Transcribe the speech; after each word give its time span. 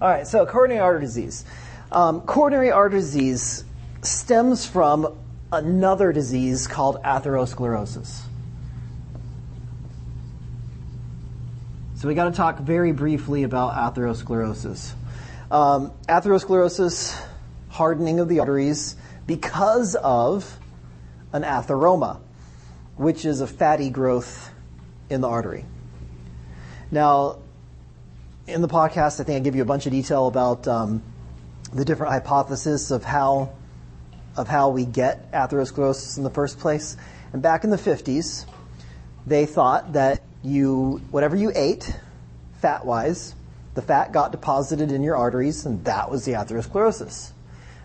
All 0.00 0.08
right, 0.08 0.26
so 0.28 0.46
coronary 0.46 0.78
artery 0.78 1.00
disease. 1.00 1.44
Um, 1.90 2.20
coronary 2.20 2.70
artery 2.70 3.00
disease 3.00 3.64
stems 4.02 4.64
from 4.64 5.18
another 5.50 6.12
disease 6.12 6.68
called 6.68 7.02
atherosclerosis. 7.02 8.20
So 11.96 12.06
we 12.06 12.14
got 12.14 12.26
to 12.26 12.30
talk 12.30 12.60
very 12.60 12.92
briefly 12.92 13.42
about 13.42 13.74
atherosclerosis. 13.74 14.92
Um, 15.50 15.90
atherosclerosis, 16.08 17.20
hardening 17.68 18.20
of 18.20 18.28
the 18.28 18.38
arteries 18.38 18.94
because 19.26 19.96
of 19.96 20.60
an 21.32 21.42
atheroma, 21.42 22.20
which 22.94 23.24
is 23.24 23.40
a 23.40 23.48
fatty 23.48 23.90
growth 23.90 24.48
in 25.10 25.22
the 25.22 25.28
artery. 25.28 25.64
Now, 26.92 27.38
in 28.48 28.62
the 28.62 28.68
podcast, 28.68 29.20
I 29.20 29.24
think 29.24 29.36
I 29.36 29.40
give 29.40 29.54
you 29.54 29.62
a 29.62 29.66
bunch 29.66 29.84
of 29.86 29.92
detail 29.92 30.26
about 30.26 30.66
um, 30.66 31.02
the 31.72 31.84
different 31.84 32.12
hypotheses 32.12 32.90
of 32.90 33.04
how 33.04 33.52
of 34.36 34.48
how 34.48 34.70
we 34.70 34.84
get 34.84 35.32
atherosclerosis 35.32 36.16
in 36.16 36.22
the 36.22 36.30
first 36.30 36.58
place. 36.58 36.96
And 37.32 37.42
back 37.42 37.64
in 37.64 37.70
the 37.70 37.76
50s, 37.76 38.46
they 39.26 39.46
thought 39.46 39.92
that 39.94 40.22
you 40.42 41.02
whatever 41.10 41.36
you 41.36 41.52
ate, 41.54 41.94
fat 42.60 42.86
wise, 42.86 43.34
the 43.74 43.82
fat 43.82 44.12
got 44.12 44.32
deposited 44.32 44.92
in 44.92 45.02
your 45.02 45.16
arteries, 45.16 45.66
and 45.66 45.84
that 45.84 46.10
was 46.10 46.24
the 46.24 46.32
atherosclerosis. 46.32 47.32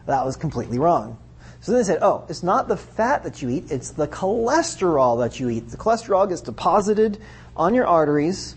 That 0.06 0.26
was 0.26 0.38
completely 0.38 0.80
wrong. 0.80 1.18
So 1.60 1.72
then 1.72 1.82
they 1.82 1.86
said, 1.86 2.00
oh, 2.02 2.26
it's 2.30 2.44
not 2.44 2.68
the 2.68 2.78
fat 2.78 3.24
that 3.24 3.42
you 3.42 3.50
eat, 3.50 3.72
it's 3.72 3.92
the 3.92 4.08
cholesterol 4.08 5.20
that 5.24 5.40
you 5.40 5.50
eat. 5.50 5.70
The 5.70 5.78
cholesterol 5.78 6.28
gets 6.30 6.42
deposited 6.42 7.20
on 7.56 7.74
your 7.74 7.88
arteries, 7.88 8.56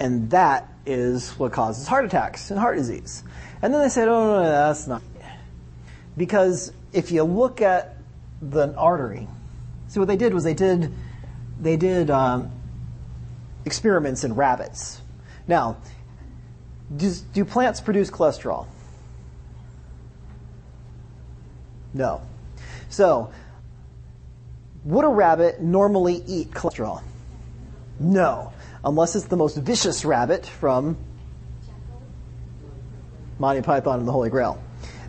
and 0.00 0.30
that 0.30 0.68
is 0.88 1.30
what 1.32 1.52
causes 1.52 1.86
heart 1.86 2.04
attacks 2.04 2.50
and 2.50 2.58
heart 2.58 2.76
disease. 2.76 3.22
And 3.60 3.72
then 3.72 3.82
they 3.82 3.88
said, 3.88 4.08
oh, 4.08 4.26
no, 4.26 4.42
no, 4.42 4.50
that's 4.50 4.86
not. 4.86 5.02
Because 6.16 6.72
if 6.92 7.10
you 7.12 7.22
look 7.22 7.60
at 7.60 7.96
the 8.40 8.74
artery, 8.74 9.28
see 9.88 10.00
what 10.00 10.08
they 10.08 10.16
did 10.16 10.32
was 10.32 10.44
they 10.44 10.54
did, 10.54 10.92
they 11.60 11.76
did 11.76 12.10
um, 12.10 12.50
experiments 13.64 14.24
in 14.24 14.34
rabbits. 14.34 15.00
Now, 15.46 15.76
do 16.96 17.44
plants 17.44 17.80
produce 17.80 18.10
cholesterol? 18.10 18.66
No. 21.92 22.22
So, 22.88 23.32
would 24.84 25.04
a 25.04 25.08
rabbit 25.08 25.60
normally 25.60 26.22
eat 26.26 26.50
cholesterol? 26.50 27.02
No. 27.98 28.52
Unless 28.84 29.16
it's 29.16 29.26
the 29.26 29.36
most 29.36 29.56
vicious 29.56 30.04
rabbit 30.04 30.46
from 30.46 30.96
Monty 33.38 33.62
Python 33.62 33.98
and 33.98 34.08
the 34.08 34.12
Holy 34.12 34.30
Grail. 34.30 34.62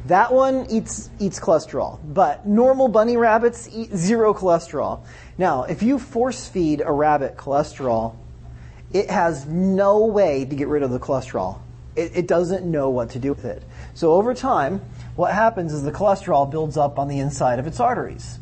That 0.05 0.33
one 0.33 0.65
eats, 0.69 1.09
eats 1.19 1.39
cholesterol, 1.39 1.99
but 2.03 2.47
normal 2.47 2.87
bunny 2.87 3.17
rabbits 3.17 3.69
eat 3.71 3.93
zero 3.93 4.33
cholesterol. 4.33 5.03
Now, 5.37 5.63
if 5.63 5.83
you 5.83 5.99
force 5.99 6.47
feed 6.47 6.81
a 6.83 6.91
rabbit 6.91 7.35
cholesterol, 7.35 8.15
it 8.93 9.09
has 9.09 9.45
no 9.45 10.05
way 10.05 10.45
to 10.45 10.55
get 10.55 10.67
rid 10.67 10.83
of 10.83 10.91
the 10.91 10.99
cholesterol. 10.99 11.59
It, 11.95 12.11
it 12.15 12.27
doesn't 12.27 12.65
know 12.65 12.89
what 12.89 13.11
to 13.11 13.19
do 13.19 13.33
with 13.33 13.45
it. 13.45 13.63
So 13.93 14.13
over 14.13 14.33
time, 14.33 14.81
what 15.15 15.33
happens 15.33 15.73
is 15.73 15.83
the 15.83 15.91
cholesterol 15.91 16.49
builds 16.49 16.77
up 16.77 16.97
on 16.97 17.07
the 17.07 17.19
inside 17.19 17.59
of 17.59 17.67
its 17.67 17.79
arteries. 17.79 18.39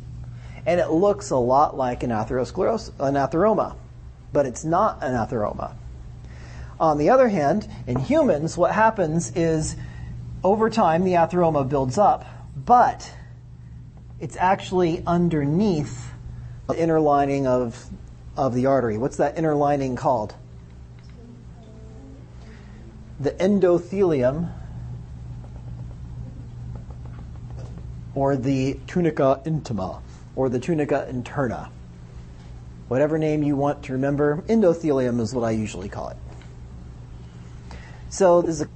And 0.66 0.80
it 0.80 0.90
looks 0.90 1.32
a 1.32 1.38
lot 1.38 1.76
like 1.76 2.04
an 2.04 2.12
an 2.12 2.18
atheroma, 2.18 3.76
but 4.34 4.46
it's 4.46 4.64
not 4.64 5.02
an 5.02 5.14
atheroma. 5.14 5.74
On 6.80 6.98
the 6.98 7.10
other 7.10 7.30
hand, 7.30 7.68
in 7.88 8.00
humans, 8.00 8.58
what 8.58 8.72
happens 8.72 9.32
is 9.36 9.76
over 10.44 10.70
time 10.70 11.04
the 11.04 11.14
atheroma 11.14 11.68
builds 11.68 11.98
up, 11.98 12.26
but 12.56 13.12
it's 14.20 14.38
actually 14.38 15.04
underneath 15.06 16.12
the 16.68 16.80
inner 16.80 17.00
lining 17.00 17.48
of, 17.48 17.90
of 18.36 18.54
the 18.54 18.66
artery. 18.66 18.98
What's 18.98 19.18
that 19.18 19.38
inner 19.38 19.56
lining 19.56 19.96
called? 19.96 20.36
The 23.20 23.32
endothelium 23.32 24.52
or 28.14 28.36
the 28.36 28.80
tunica 28.86 29.42
intima 29.46 30.02
or 30.36 30.50
the 30.50 30.60
tunica 30.60 31.08
interna. 31.12 31.70
Whatever 32.88 33.18
name 33.18 33.44
you 33.44 33.56
want 33.56 33.84
to 33.84 33.94
remember, 33.94 34.44
endothelium 34.48 35.20
is 35.20 35.34
what 35.34 35.44
I 35.44 35.52
usually 35.52 35.90
call 35.90 36.10
it. 36.10 36.18
So 38.10 38.42
this 38.42 38.56
is 38.56 38.62
a, 38.62 38.70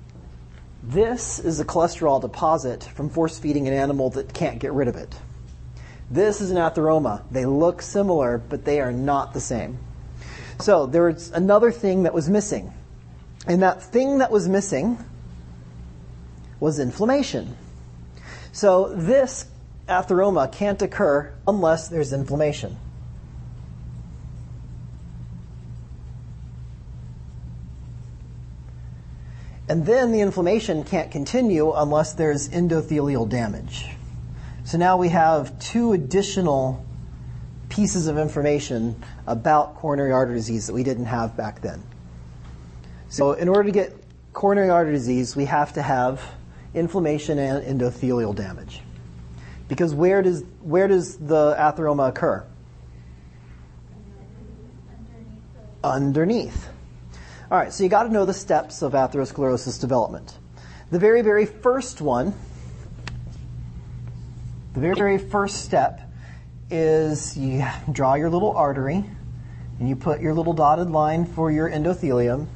this 0.84 1.40
is 1.40 1.60
a 1.60 1.66
cholesterol 1.66 2.20
deposit 2.20 2.84
from 2.84 3.10
force 3.10 3.40
feeding 3.40 3.68
an 3.68 3.74
animal 3.74 4.10
that 4.12 4.34
can't 4.34 4.60
get 4.60 4.74
rid 4.74 4.88
of 4.88 4.96
it. 4.96 5.16
This 6.10 6.42
is 6.42 6.52
an 6.52 6.58
atheroma. 6.58 7.24
They 7.32 7.46
look 7.46 7.82
similar, 7.82 8.38
but 8.38 8.66
they 8.66 8.82
are 8.82 8.92
not 8.92 9.34
the 9.34 9.40
same. 9.40 9.78
So 10.60 10.86
there 10.86 11.04
was 11.04 11.32
another 11.32 11.72
thing 11.72 12.04
that 12.04 12.14
was 12.14 12.30
missing. 12.30 12.74
And 13.48 13.62
that 13.64 13.82
thing 13.82 14.18
that 14.18 14.30
was 14.30 14.48
missing 14.50 14.98
was 16.60 16.80
inflammation. 16.80 17.56
So 18.52 18.94
this 18.94 19.46
atheroma 19.88 20.52
can't 20.52 20.82
occur 20.82 21.34
unless 21.48 21.88
there's 21.88 22.12
inflammation. 22.12 22.78
And 29.72 29.86
then 29.86 30.12
the 30.12 30.20
inflammation 30.20 30.84
can't 30.84 31.12
continue 31.12 31.72
unless 31.72 32.12
there's 32.12 32.50
endothelial 32.50 33.30
damage. 33.30 33.88
So 34.66 34.78
now 34.78 34.98
we 34.98 35.08
have 35.08 35.58
two 35.60 35.94
additional 35.94 36.86
pieces 37.70 38.08
of 38.08 38.18
information 38.18 39.02
about 39.26 39.76
coronary 39.76 40.12
artery 40.12 40.36
disease 40.36 40.68
that 40.68 40.74
we 40.74 40.84
didn't 40.84 41.06
have 41.06 41.38
back 41.38 41.62
then. 41.62 41.82
So 43.08 43.32
in 43.32 43.48
order 43.48 43.64
to 43.64 43.72
get 43.72 43.96
coronary 44.34 44.70
artery 44.70 44.92
disease, 44.92 45.38
we 45.38 45.46
have 45.46 45.72
to 45.76 45.82
have 45.82 46.22
inflammation 46.74 47.40
and 47.40 47.80
endothelial 47.80 48.36
damage. 48.36 48.82
Because 49.70 49.94
where 49.94 50.22
does, 50.22 50.44
where 50.64 50.90
does 50.90 51.16
the 51.16 51.56
atheroma 51.58 52.10
occur? 52.10 52.46
Underneath. 55.82 56.71
All 57.52 57.58
right, 57.58 57.74
so 57.74 57.84
you 57.84 57.90
got 57.90 58.04
to 58.04 58.10
know 58.10 58.24
the 58.24 58.34
steps 58.34 58.82
of 58.82 58.94
atherosclerosis 58.94 59.78
development. 59.82 60.38
The 60.90 61.00
very, 61.00 61.22
very 61.22 61.46
first 61.46 62.00
one, 62.00 62.34
the 64.74 64.80
very, 64.80 64.96
very 64.96 65.18
first 65.18 65.66
step 65.66 66.00
is 66.70 67.36
you 67.36 67.66
draw 67.92 68.14
your 68.14 68.30
little 68.30 68.56
artery 68.56 69.04
and 69.80 69.90
you 69.90 69.98
put 69.98 70.22
your 70.22 70.34
little 70.34 70.54
dotted 70.54 70.92
line 70.92 71.26
for 71.26 71.52
your 71.52 71.70
endothelium, 71.70 72.48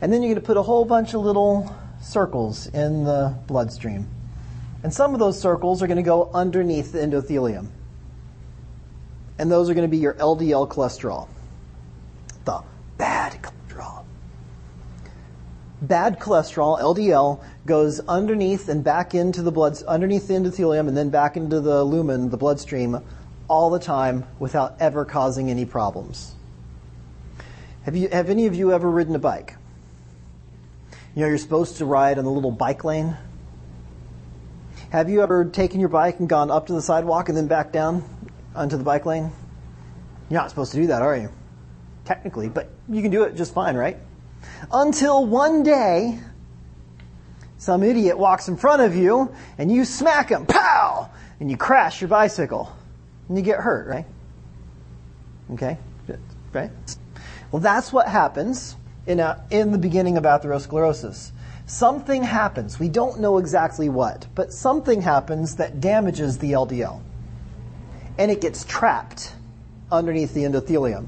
and 0.00 0.10
then 0.10 0.22
you're 0.22 0.32
going 0.32 0.40
to 0.40 0.46
put 0.46 0.56
a 0.56 0.62
whole 0.62 0.86
bunch 0.86 1.12
of 1.12 1.20
little 1.20 1.70
circles 2.00 2.68
in 2.68 3.04
the 3.04 3.36
bloodstream. 3.46 4.08
And 4.82 4.94
some 4.94 5.12
of 5.12 5.20
those 5.20 5.38
circles 5.38 5.82
are 5.82 5.86
going 5.86 5.98
to 5.98 6.02
go 6.02 6.30
underneath 6.32 6.92
the 6.92 7.00
endothelium. 7.00 7.68
And 9.38 9.52
those 9.52 9.68
are 9.68 9.74
going 9.74 9.86
to 9.86 9.90
be 9.90 9.98
your 9.98 10.14
LDL 10.14 10.70
cholesterol, 10.70 11.28
the 12.46 12.62
bad 12.96 13.32
cholesterol. 13.42 13.52
Bad 15.82 16.20
cholesterol, 16.20 16.80
LDL, 16.80 17.42
goes 17.66 17.98
underneath 17.98 18.68
and 18.68 18.84
back 18.84 19.16
into 19.16 19.42
the 19.42 19.50
blood, 19.50 19.82
underneath 19.82 20.28
the 20.28 20.34
endothelium 20.34 20.86
and 20.86 20.96
then 20.96 21.10
back 21.10 21.36
into 21.36 21.60
the 21.60 21.82
lumen, 21.82 22.30
the 22.30 22.36
bloodstream, 22.36 23.00
all 23.48 23.68
the 23.68 23.80
time 23.80 24.24
without 24.38 24.76
ever 24.78 25.04
causing 25.04 25.50
any 25.50 25.64
problems. 25.64 26.36
Have 27.82 27.96
you, 27.96 28.08
have 28.10 28.30
any 28.30 28.46
of 28.46 28.54
you 28.54 28.72
ever 28.72 28.88
ridden 28.88 29.16
a 29.16 29.18
bike? 29.18 29.56
You 31.16 31.22
know, 31.22 31.26
you're 31.26 31.38
supposed 31.38 31.78
to 31.78 31.84
ride 31.84 32.16
on 32.16 32.24
the 32.24 32.30
little 32.30 32.52
bike 32.52 32.84
lane. 32.84 33.16
Have 34.90 35.10
you 35.10 35.20
ever 35.20 35.44
taken 35.46 35.80
your 35.80 35.88
bike 35.88 36.20
and 36.20 36.28
gone 36.28 36.48
up 36.48 36.68
to 36.68 36.74
the 36.74 36.82
sidewalk 36.82 37.28
and 37.28 37.36
then 37.36 37.48
back 37.48 37.72
down 37.72 38.04
onto 38.54 38.76
the 38.76 38.84
bike 38.84 39.04
lane? 39.04 39.32
You're 40.30 40.40
not 40.40 40.48
supposed 40.48 40.70
to 40.72 40.78
do 40.78 40.86
that, 40.86 41.02
are 41.02 41.16
you? 41.16 41.30
Technically, 42.04 42.48
but 42.48 42.70
you 42.88 43.02
can 43.02 43.10
do 43.10 43.24
it 43.24 43.34
just 43.34 43.52
fine, 43.52 43.74
right? 43.74 43.98
Until 44.72 45.24
one 45.24 45.62
day, 45.62 46.18
some 47.58 47.82
idiot 47.82 48.18
walks 48.18 48.48
in 48.48 48.56
front 48.56 48.82
of 48.82 48.96
you 48.96 49.34
and 49.58 49.70
you 49.70 49.84
smack 49.84 50.30
him, 50.30 50.46
pow! 50.46 51.10
And 51.40 51.50
you 51.50 51.56
crash 51.56 52.00
your 52.00 52.08
bicycle. 52.08 52.74
And 53.28 53.36
you 53.36 53.44
get 53.44 53.58
hurt, 53.58 53.86
right? 53.86 54.06
Okay? 55.52 55.78
Right? 56.52 56.70
Well, 57.50 57.60
that's 57.60 57.92
what 57.92 58.08
happens 58.08 58.76
in, 59.06 59.20
a, 59.20 59.44
in 59.50 59.72
the 59.72 59.78
beginning 59.78 60.16
of 60.16 60.24
atherosclerosis. 60.24 61.32
Something 61.66 62.22
happens. 62.22 62.78
We 62.78 62.88
don't 62.88 63.20
know 63.20 63.38
exactly 63.38 63.88
what, 63.88 64.26
but 64.34 64.52
something 64.52 65.02
happens 65.02 65.56
that 65.56 65.80
damages 65.80 66.38
the 66.38 66.52
LDL. 66.52 67.00
And 68.18 68.30
it 68.30 68.40
gets 68.40 68.64
trapped 68.64 69.34
underneath 69.90 70.34
the 70.34 70.42
endothelium. 70.42 71.06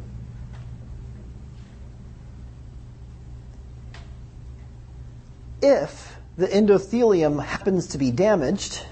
If 5.66 6.18
the 6.36 6.46
endothelium 6.46 7.42
happens 7.42 7.86
to 7.86 7.98
be 7.98 8.10
damaged, 8.10 8.84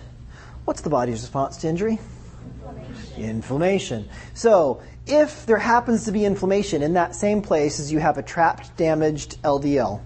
what's 0.65 0.81
the 0.81 0.89
body's 0.89 1.21
response 1.21 1.59
to 1.59 1.69
injury? 1.69 1.99
Inflammation. 2.65 3.23
inflammation. 3.23 4.09
So, 4.33 4.81
if 5.07 5.45
there 5.45 5.59
happens 5.59 6.07
to 6.07 6.13
be 6.13 6.25
inflammation 6.25 6.83
in 6.83 6.95
that 6.95 7.15
same 7.15 7.43
place 7.43 7.79
as 7.79 7.93
you 7.93 7.99
have 7.99 8.17
a 8.17 8.23
trapped, 8.23 8.75
damaged 8.79 9.43
LDL, 9.43 10.01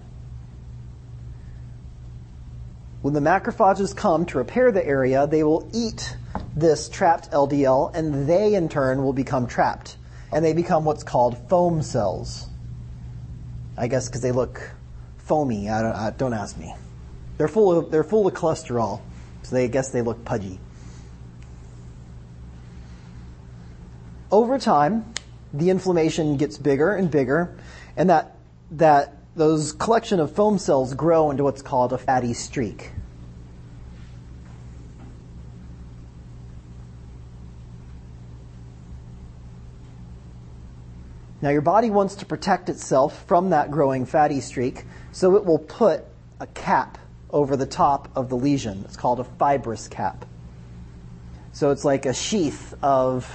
when 3.01 3.13
the 3.13 3.21
macrophages 3.21 3.95
come 3.95 4.25
to 4.25 4.37
repair 4.37 4.69
the 4.69 4.85
area, 4.85 5.25
they 5.25 5.43
will 5.43 5.69
eat 5.73 6.17
this 6.53 6.89
trapped 6.89 7.31
LDL 7.31 7.95
and 7.95 8.27
they 8.27 8.55
in 8.55 8.67
turn 8.67 9.05
will 9.05 9.13
become 9.13 9.47
trapped. 9.47 9.95
And 10.33 10.43
they 10.43 10.51
become 10.51 10.83
what's 10.83 11.05
called 11.05 11.37
foam 11.47 11.81
cells. 11.81 12.49
I 13.77 13.87
guess 13.87 14.09
because 14.09 14.21
they 14.21 14.33
look 14.33 14.73
foamy. 15.27 15.69
I 15.69 15.81
don't, 15.81 15.95
I, 15.95 16.09
don't 16.11 16.33
ask 16.33 16.57
me. 16.57 16.73
They're 17.37 17.47
full 17.47 17.77
of, 17.77 17.91
they're 17.91 18.03
full 18.03 18.27
of 18.27 18.33
cholesterol. 18.33 19.01
So 19.43 19.55
they 19.55 19.65
I 19.65 19.67
guess 19.67 19.89
they 19.89 20.01
look 20.01 20.25
pudgy. 20.25 20.59
Over 24.31 24.59
time, 24.59 25.13
the 25.53 25.69
inflammation 25.69 26.35
gets 26.35 26.57
bigger 26.57 26.93
and 26.93 27.09
bigger, 27.09 27.57
and 27.95 28.09
that, 28.09 28.35
that 28.71 29.17
those 29.35 29.71
collection 29.71 30.19
of 30.19 30.35
foam 30.35 30.57
cells 30.57 30.93
grow 30.93 31.31
into 31.31 31.43
what's 31.43 31.61
called 31.61 31.93
a 31.93 31.97
fatty 31.97 32.33
streak. 32.33 32.91
Now 41.41 41.49
your 41.49 41.61
body 41.61 41.89
wants 41.89 42.15
to 42.15 42.25
protect 42.25 42.67
itself 42.69 43.25
from 43.27 43.51
that 43.51 43.69
growing 43.69 44.05
fatty 44.05 44.41
streak, 44.41 44.85
so 45.11 45.35
it 45.35 45.45
will 45.45 45.59
put 45.59 46.03
a 46.39 46.47
cap 46.47 46.97
over 47.29 47.55
the 47.55 47.65
top 47.65 48.09
of 48.15 48.29
the 48.29 48.35
lesion. 48.35 48.81
It's 48.85 48.97
called 48.97 49.19
a 49.19 49.23
fibrous 49.23 49.87
cap. 49.87 50.25
So 51.51 51.71
it's 51.71 51.85
like 51.85 52.05
a 52.05 52.13
sheath 52.13 52.73
of, 52.81 53.29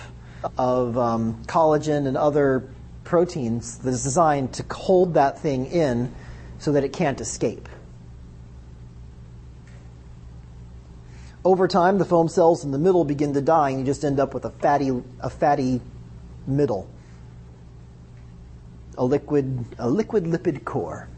of 0.58 0.98
um, 0.98 1.44
collagen 1.44 2.06
and 2.06 2.16
other 2.16 2.68
proteins 3.04 3.78
that 3.78 3.90
is 3.90 4.02
designed 4.02 4.54
to 4.54 4.64
hold 4.74 5.14
that 5.14 5.38
thing 5.38 5.66
in 5.66 6.12
so 6.58 6.72
that 6.72 6.84
it 6.84 6.92
can't 6.92 7.20
escape. 7.20 7.68
Over 11.44 11.66
time, 11.66 11.98
the 11.98 12.04
foam 12.04 12.28
cells 12.28 12.64
in 12.64 12.70
the 12.70 12.78
middle 12.78 13.04
begin 13.04 13.34
to 13.34 13.40
die, 13.40 13.70
and 13.70 13.80
you 13.80 13.84
just 13.84 14.04
end 14.04 14.20
up 14.20 14.34
with 14.34 14.44
a 14.44 14.50
fatty, 14.50 15.02
a 15.20 15.30
fatty 15.30 15.80
middle 16.46 16.88
a 18.96 19.04
liquid, 19.04 19.64
a 19.78 19.88
liquid 19.88 20.24
lipid 20.24 20.64
core. 20.64 21.08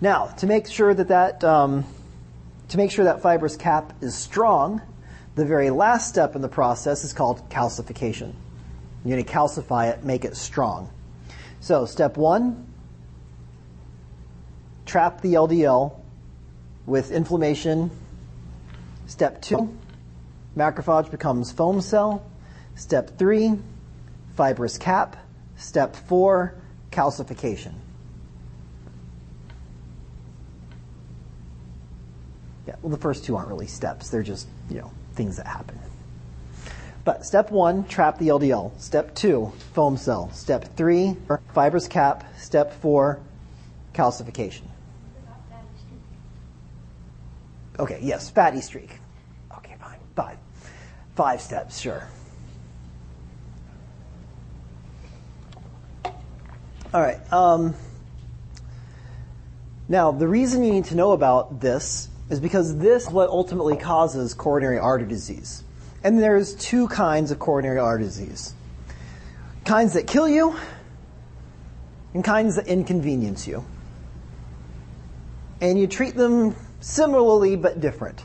Now, 0.00 0.26
to 0.38 0.46
make 0.46 0.68
sure 0.68 0.94
that 0.94 1.08
that, 1.08 1.42
um, 1.42 1.84
to 2.68 2.76
make 2.76 2.90
sure 2.90 3.04
that 3.04 3.20
fibrous 3.20 3.56
cap 3.56 3.92
is 4.00 4.14
strong, 4.14 4.80
the 5.34 5.44
very 5.44 5.70
last 5.70 6.08
step 6.08 6.36
in 6.36 6.42
the 6.42 6.48
process 6.48 7.04
is 7.04 7.12
called 7.12 7.48
calcification. 7.48 8.34
You're 9.04 9.16
going 9.16 9.24
to 9.24 9.32
calcify 9.32 9.92
it, 9.92 10.04
make 10.04 10.24
it 10.24 10.36
strong. 10.36 10.90
So, 11.60 11.86
step 11.86 12.16
one, 12.16 12.66
trap 14.86 15.20
the 15.20 15.34
LDL 15.34 15.94
with 16.86 17.10
inflammation. 17.10 17.90
Step 19.06 19.42
two, 19.42 19.76
macrophage 20.56 21.10
becomes 21.10 21.50
foam 21.50 21.80
cell. 21.80 22.24
Step 22.74 23.18
three, 23.18 23.58
fibrous 24.38 24.78
cap. 24.78 25.16
Step 25.56 25.96
four, 25.96 26.54
calcification. 26.92 27.74
Yeah, 32.68 32.76
well, 32.80 32.90
the 32.90 32.98
first 32.98 33.24
two 33.24 33.34
aren't 33.34 33.48
really 33.48 33.66
steps. 33.66 34.10
They're 34.10 34.22
just, 34.22 34.46
you 34.70 34.78
know, 34.78 34.92
things 35.14 35.38
that 35.38 35.46
happen. 35.48 35.76
But 37.04 37.26
step 37.26 37.50
one, 37.50 37.84
trap 37.88 38.18
the 38.18 38.28
LDL. 38.28 38.80
Step 38.80 39.12
two, 39.16 39.52
foam 39.74 39.96
cell. 39.96 40.30
Step 40.32 40.76
three, 40.76 41.16
fibrous 41.52 41.88
cap. 41.88 42.22
Step 42.38 42.72
four, 42.80 43.18
calcification. 43.92 44.68
Okay, 47.80 47.98
yes, 48.02 48.30
fatty 48.30 48.60
streak. 48.60 49.00
Okay, 49.56 49.74
fine. 49.80 49.98
Five. 50.14 50.38
Five 51.16 51.40
steps, 51.40 51.80
sure. 51.80 52.06
All 56.94 57.02
right. 57.02 57.20
Um, 57.30 57.74
now, 59.90 60.10
the 60.10 60.26
reason 60.26 60.64
you 60.64 60.72
need 60.72 60.86
to 60.86 60.94
know 60.94 61.12
about 61.12 61.60
this 61.60 62.08
is 62.30 62.40
because 62.40 62.78
this 62.78 63.06
is 63.06 63.10
what 63.10 63.28
ultimately 63.28 63.76
causes 63.76 64.32
coronary 64.32 64.78
artery 64.78 65.06
disease. 65.06 65.62
And 66.02 66.18
there's 66.18 66.54
two 66.54 66.88
kinds 66.88 67.30
of 67.30 67.38
coronary 67.38 67.78
artery 67.78 68.04
disease. 68.04 68.54
Kinds 69.66 69.94
that 69.94 70.06
kill 70.06 70.26
you 70.26 70.56
and 72.14 72.24
kinds 72.24 72.56
that 72.56 72.68
inconvenience 72.68 73.46
you. 73.46 73.66
And 75.60 75.78
you 75.78 75.88
treat 75.88 76.14
them 76.14 76.56
similarly 76.80 77.56
but 77.56 77.82
different. 77.82 78.22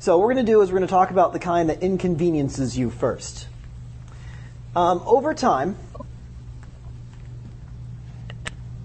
So 0.00 0.18
what 0.18 0.26
we're 0.26 0.34
going 0.34 0.46
to 0.46 0.52
do 0.52 0.60
is 0.62 0.72
we're 0.72 0.78
going 0.78 0.88
to 0.88 0.92
talk 0.92 1.12
about 1.12 1.32
the 1.32 1.38
kind 1.38 1.68
that 1.68 1.84
inconveniences 1.84 2.76
you 2.76 2.90
first. 2.90 3.46
Um, 4.74 5.02
over 5.04 5.34
time, 5.34 5.76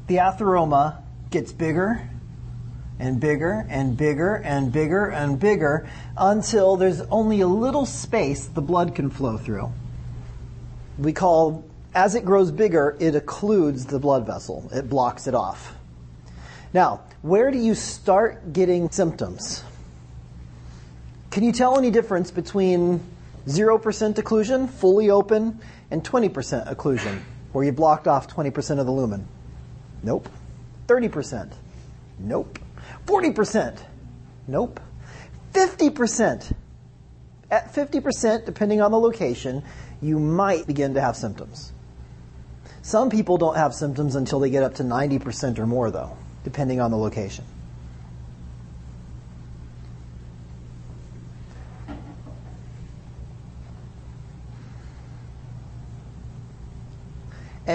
the 0.08 0.16
atheroma 0.16 1.02
gets 1.30 1.52
bigger 1.52 2.10
and 3.00 3.20
bigger 3.20 3.66
and 3.70 3.96
bigger 3.96 4.36
and 4.36 4.72
bigger 4.72 5.06
and 5.06 5.40
bigger 5.40 5.88
until 6.18 6.78
there's 6.78 7.02
only 7.02 7.42
a 7.42 7.48
little 7.48 7.86
space 7.86 8.46
the 8.46 8.62
blood 8.62 8.96
can 8.96 9.10
flow 9.10 9.38
through. 9.38 9.72
We 10.98 11.14
call, 11.14 11.64
as 11.94 12.16
it 12.16 12.26
grows 12.26 12.52
bigger, 12.52 12.98
it 13.00 13.14
occludes 13.14 13.88
the 13.88 14.00
blood 14.00 14.26
vessel. 14.26 14.70
It 14.74 14.90
blocks 14.90 15.28
it 15.28 15.36
off. 15.36 15.76
Now, 16.74 17.02
where 17.22 17.52
do 17.52 17.58
you 17.58 17.76
start 17.76 18.54
getting 18.54 18.90
symptoms? 18.90 19.64
Can 21.30 21.44
you 21.44 21.52
tell 21.52 21.78
any 21.78 21.92
difference 21.92 22.32
between 22.32 23.00
0% 23.46 23.82
occlusion, 24.16 24.70
fully 24.70 25.10
open, 25.10 25.60
and 25.92 26.04
20% 26.04 26.74
occlusion, 26.74 27.20
where 27.52 27.64
you 27.64 27.72
blocked 27.72 28.08
off 28.08 28.28
20% 28.28 28.80
of 28.80 28.86
the 28.86 28.92
lumen? 28.92 29.28
Nope. 30.04 30.30
30%? 30.88 31.54
Nope. 32.20 32.60
40%? 33.06 33.80
Nope. 34.48 34.80
50%? 35.54 36.54
At 37.50 37.74
50%, 37.74 38.46
depending 38.46 38.82
on 38.82 38.92
the 38.92 39.00
location, 39.00 39.64
you 40.02 40.20
might 40.20 40.68
begin 40.68 40.94
to 40.96 41.02
have 41.02 41.16
symptoms. 41.16 41.72
Some 42.82 43.10
people 43.10 43.38
don't 43.38 43.56
have 43.56 43.74
symptoms 43.74 44.16
until 44.16 44.40
they 44.40 44.50
get 44.50 44.64
up 44.64 44.76
to 44.76 44.84
90% 44.84 45.60
or 45.60 45.66
more, 45.66 45.92
though, 45.92 46.18
depending 46.44 46.80
on 46.80 46.92
the 46.92 46.98
location. 46.98 47.44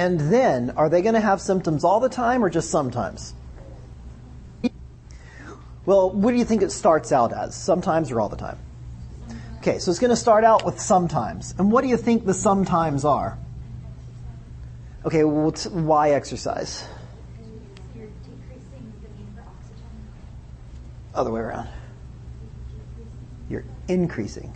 And 0.02 0.18
then, 0.18 0.70
are 0.70 0.88
they 0.88 1.00
going 1.00 1.14
to 1.14 1.20
have 1.20 1.40
symptoms 1.40 1.84
all 1.84 2.00
the 2.00 2.08
time 2.08 2.44
or 2.44 2.50
just 2.50 2.70
sometimes? 2.70 3.34
Well, 5.86 6.10
what 6.10 6.32
do 6.32 6.38
you 6.38 6.44
think 6.44 6.62
it 6.62 6.72
starts 6.72 7.12
out 7.12 7.32
as? 7.32 7.54
Sometimes 7.54 8.10
or 8.10 8.20
all 8.20 8.28
the 8.28 8.36
time? 8.36 8.58
Okay, 9.58 9.78
so 9.78 9.92
it's 9.92 10.00
going 10.00 10.10
to 10.10 10.16
start 10.16 10.42
out 10.42 10.64
with 10.64 10.80
sometimes. 10.80 11.54
And 11.56 11.70
what 11.70 11.82
do 11.82 11.88
you 11.88 11.96
think 11.96 12.26
the 12.26 12.34
sometimes 12.34 13.04
are? 13.04 13.38
Okay, 15.04 15.22
well, 15.22 15.52
why 15.70 16.10
exercise? 16.10 16.84
Other 21.14 21.30
way 21.30 21.42
around. 21.42 21.68
You're 23.48 23.64
increasing. 23.86 24.52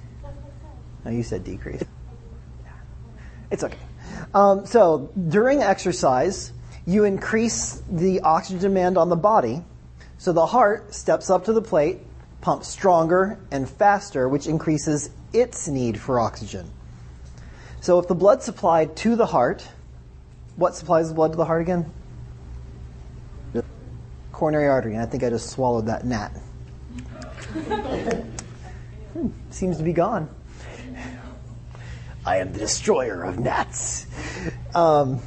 No, 1.05 1.12
you 1.12 1.23
said 1.23 1.45
decrease. 1.45 1.85
It's 3.53 3.62
okay. 3.62 3.86
Um, 4.35 4.66
so 4.66 5.11
during 5.28 5.62
exercise, 5.62 6.52
you 6.87 7.04
increase 7.04 7.83
the 7.90 8.21
oxygen 8.21 8.61
demand 8.61 8.99
on 8.99 9.09
the 9.09 9.16
body, 9.16 9.64
so 10.18 10.33
the 10.33 10.47
heart 10.47 10.95
steps 10.95 11.30
up 11.30 11.45
to 11.47 11.52
the 11.52 11.62
plate, 11.62 11.99
pumps 12.40 12.68
stronger 12.68 13.38
and 13.50 13.68
faster, 13.68 14.28
which 14.28 14.47
increases 14.47 15.11
its 15.33 15.68
need 15.68 15.99
for 16.00 16.21
oxygen. 16.21 16.71
So 17.80 17.99
if 17.99 18.09
the 18.09 18.14
blood 18.14 18.42
supplied 18.42 18.97
to 18.97 19.16
the 19.16 19.26
heart, 19.26 19.66
what 20.56 20.75
supplies 20.75 21.09
the 21.09 21.14
blood 21.14 21.33
to 21.33 21.37
the 21.37 21.45
heart 21.45 21.62
again? 21.62 21.90
Coronary 24.33 24.68
artery, 24.68 24.95
and 24.95 25.02
I 25.02 25.06
think 25.06 25.25
I 25.25 25.30
just 25.30 25.50
swallowed 25.50 25.87
that 25.87 26.04
gnat. 26.04 26.30
hmm, 29.12 29.28
seems 29.50 29.78
to 29.78 29.83
be 29.83 29.92
gone. 29.92 30.28
I 32.26 32.38
am 32.38 32.52
the 32.52 32.59
destroyer 32.59 33.23
of 33.23 33.38
gnats. 33.38 34.06
Um, 34.75 35.21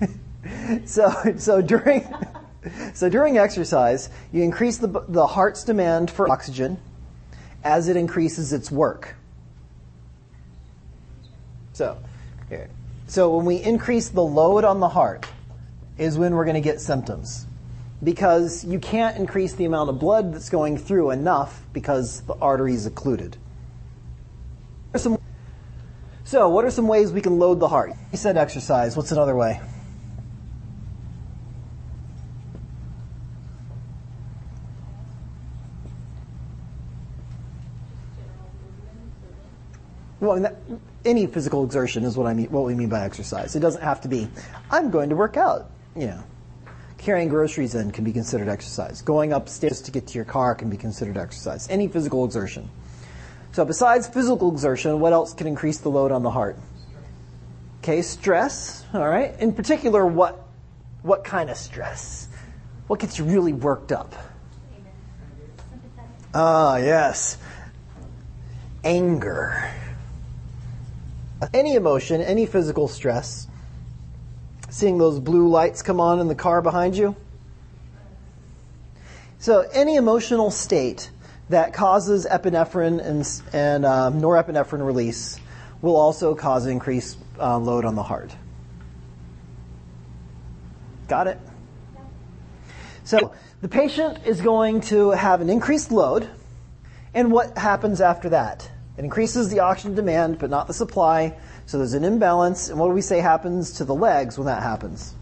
so, 0.84 1.12
so 1.36 1.62
during, 1.62 2.12
so 2.94 3.08
during 3.08 3.38
exercise, 3.38 4.10
you 4.32 4.42
increase 4.42 4.78
the, 4.78 4.88
the 5.08 5.28
heart's 5.28 5.62
demand 5.62 6.10
for 6.10 6.28
oxygen 6.28 6.78
as 7.62 7.86
it 7.86 7.96
increases 7.96 8.52
its 8.52 8.72
work. 8.72 9.14
So, 11.74 11.96
here. 12.48 12.68
So 13.06 13.36
when 13.36 13.46
we 13.46 13.56
increase 13.62 14.08
the 14.08 14.22
load 14.22 14.64
on 14.64 14.80
the 14.80 14.88
heart 14.88 15.26
is 15.96 16.18
when 16.18 16.34
we're 16.34 16.44
going 16.44 16.54
to 16.54 16.60
get 16.60 16.80
symptoms. 16.80 17.46
Because 18.02 18.64
you 18.64 18.78
can't 18.78 19.16
increase 19.16 19.52
the 19.54 19.64
amount 19.64 19.90
of 19.90 19.98
blood 19.98 20.34
that's 20.34 20.50
going 20.50 20.76
through 20.76 21.10
enough 21.10 21.66
because 21.72 22.22
the 22.22 22.34
artery 22.34 22.74
is 22.74 22.84
occluded. 22.86 23.36
So, 26.24 26.48
what 26.48 26.64
are 26.64 26.70
some 26.70 26.88
ways 26.88 27.12
we 27.12 27.20
can 27.20 27.38
load 27.38 27.60
the 27.60 27.68
heart? 27.68 27.92
You 28.10 28.18
said 28.18 28.36
exercise. 28.36 28.96
What's 28.96 29.12
another 29.12 29.36
way? 29.36 29.60
Well, 40.20 40.56
any 41.04 41.26
physical 41.26 41.64
exertion 41.64 42.04
is 42.04 42.16
what 42.16 42.28
I 42.28 42.34
mean. 42.34 42.46
What 42.46 42.64
we 42.64 42.74
mean 42.74 42.88
by 42.88 43.04
exercise. 43.04 43.56
It 43.56 43.60
doesn't 43.60 43.82
have 43.82 44.00
to 44.02 44.08
be. 44.08 44.28
I'm 44.70 44.90
going 44.90 45.10
to 45.10 45.16
work 45.16 45.36
out. 45.36 45.68
You 45.96 46.06
know, 46.06 46.24
carrying 47.02 47.28
groceries 47.28 47.74
in 47.74 47.90
can 47.90 48.04
be 48.04 48.12
considered 48.12 48.48
exercise. 48.48 49.02
Going 49.02 49.32
upstairs 49.32 49.82
to 49.82 49.90
get 49.90 50.06
to 50.08 50.14
your 50.14 50.24
car 50.24 50.54
can 50.54 50.70
be 50.70 50.76
considered 50.76 51.16
exercise. 51.16 51.68
Any 51.68 51.88
physical 51.88 52.24
exertion. 52.24 52.70
So, 53.52 53.64
besides 53.64 54.08
physical 54.08 54.50
exertion, 54.50 54.98
what 55.00 55.12
else 55.12 55.34
can 55.34 55.46
increase 55.46 55.78
the 55.78 55.90
load 55.90 56.10
on 56.12 56.22
the 56.22 56.30
heart? 56.30 56.56
Okay, 57.80 58.00
stress. 58.02 58.84
All 58.94 59.06
right. 59.06 59.38
In 59.40 59.52
particular, 59.52 60.06
what 60.06 60.46
what 61.02 61.24
kind 61.24 61.50
of 61.50 61.56
stress? 61.56 62.28
What 62.86 63.00
gets 63.00 63.18
you 63.18 63.24
really 63.24 63.52
worked 63.52 63.92
up? 63.92 64.14
Ah, 66.34 66.76
yes. 66.76 67.36
Anger 68.84 69.70
any 71.52 71.74
emotion, 71.74 72.20
any 72.20 72.46
physical 72.46 72.88
stress, 72.88 73.46
seeing 74.72 74.96
those 74.96 75.20
blue 75.20 75.48
lights 75.48 75.82
come 75.82 76.00
on 76.00 76.18
in 76.18 76.28
the 76.28 76.34
car 76.34 76.62
behind 76.62 76.96
you. 76.96 77.14
So 79.38 79.68
any 79.72 79.96
emotional 79.96 80.50
state 80.50 81.10
that 81.50 81.74
causes 81.74 82.26
epinephrine 82.26 83.04
and, 83.04 83.42
and 83.52 83.84
um, 83.84 84.22
norepinephrine 84.22 84.84
release 84.84 85.38
will 85.82 85.96
also 85.96 86.34
cause 86.34 86.66
increased 86.66 87.18
uh, 87.38 87.58
load 87.58 87.84
on 87.84 87.96
the 87.96 88.02
heart. 88.02 88.34
Got 91.06 91.26
it? 91.26 91.38
So 93.04 93.34
the 93.60 93.68
patient 93.68 94.20
is 94.24 94.40
going 94.40 94.80
to 94.82 95.10
have 95.10 95.42
an 95.42 95.50
increased 95.50 95.92
load, 95.92 96.30
and 97.12 97.30
what 97.30 97.58
happens 97.58 98.00
after 98.00 98.30
that? 98.30 98.70
It 98.96 99.04
increases 99.04 99.50
the 99.50 99.60
oxygen 99.60 99.94
demand, 99.94 100.38
but 100.38 100.48
not 100.48 100.66
the 100.66 100.72
supply. 100.72 101.36
So 101.66 101.78
there's 101.78 101.94
an 101.94 102.04
imbalance. 102.04 102.68
And 102.68 102.78
what 102.78 102.88
do 102.88 102.92
we 102.92 103.00
say 103.00 103.20
happens 103.20 103.72
to 103.72 103.84
the 103.84 103.94
legs 103.94 104.36
when 104.38 104.46
that 104.46 104.62
happens? 104.62 105.14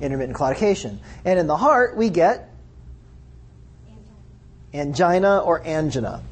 Intermittent 0.00 0.36
claudication. 0.36 0.98
And 1.24 1.38
in 1.38 1.46
the 1.46 1.56
heart, 1.56 1.96
we 1.96 2.10
get 2.10 2.50
angina 4.74 5.38
or 5.38 5.66
angina. 5.66 6.22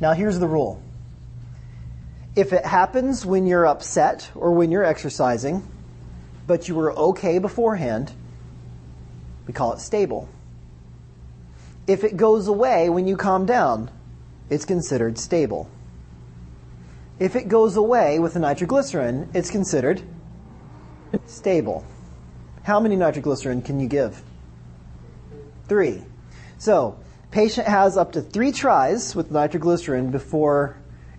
Now 0.00 0.12
here's 0.12 0.38
the 0.38 0.46
rule. 0.46 0.82
If 2.34 2.52
it 2.52 2.64
happens 2.64 3.24
when 3.24 3.46
you're 3.46 3.66
upset 3.66 4.30
or 4.34 4.52
when 4.52 4.70
you're 4.70 4.84
exercising, 4.84 5.66
but 6.46 6.68
you 6.68 6.74
were 6.74 6.92
okay 6.92 7.38
beforehand, 7.38 8.12
we 9.46 9.54
call 9.54 9.72
it 9.72 9.80
stable. 9.80 10.28
If 11.86 12.04
it 12.04 12.16
goes 12.16 12.46
away 12.46 12.90
when 12.90 13.06
you 13.06 13.16
calm 13.16 13.46
down, 13.46 13.90
it's 14.50 14.64
considered 14.64 15.18
stable. 15.18 15.68
If 17.18 17.36
it 17.36 17.48
goes 17.48 17.76
away 17.76 18.18
with 18.18 18.34
the 18.34 18.40
nitroglycerin, 18.40 19.30
it's 19.34 19.50
considered 19.50 20.02
stable. 21.26 21.84
How 22.62 22.80
many 22.80 22.96
nitroglycerin 22.96 23.62
can 23.62 23.80
you 23.80 23.88
give? 23.88 24.22
Three. 25.68 26.02
So, 26.58 26.98
patient 27.30 27.66
has 27.68 27.96
up 27.96 28.12
to 28.12 28.20
three 28.20 28.52
tries 28.52 29.14
with 29.14 29.30
nitroglycerin 29.30 30.10
before 30.10 30.76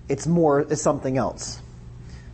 it's 0.08 0.28
more, 0.28 0.62
it's 0.62 0.82
something 0.82 1.18
else. 1.18 1.62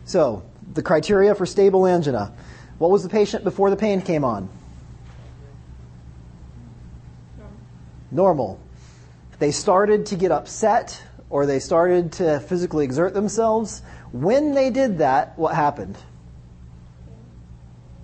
So, 0.04 0.42
the 0.74 0.82
criteria 0.82 1.34
for 1.34 1.46
stable 1.46 1.86
angina. 1.86 2.32
What 2.78 2.90
was 2.90 3.02
the 3.02 3.08
patient 3.08 3.44
before 3.44 3.70
the 3.70 3.76
pain 3.76 4.02
came 4.02 4.24
on? 4.24 4.48
normal. 8.14 8.60
They 9.38 9.50
started 9.50 10.06
to 10.06 10.16
get 10.16 10.30
upset 10.30 11.02
or 11.34 11.46
they 11.46 11.58
started 11.58 12.12
to 12.12 12.38
physically 12.38 12.84
exert 12.84 13.12
themselves. 13.12 13.82
When 14.12 14.54
they 14.54 14.70
did 14.70 14.98
that, 14.98 15.36
what 15.36 15.52
happened? 15.56 15.98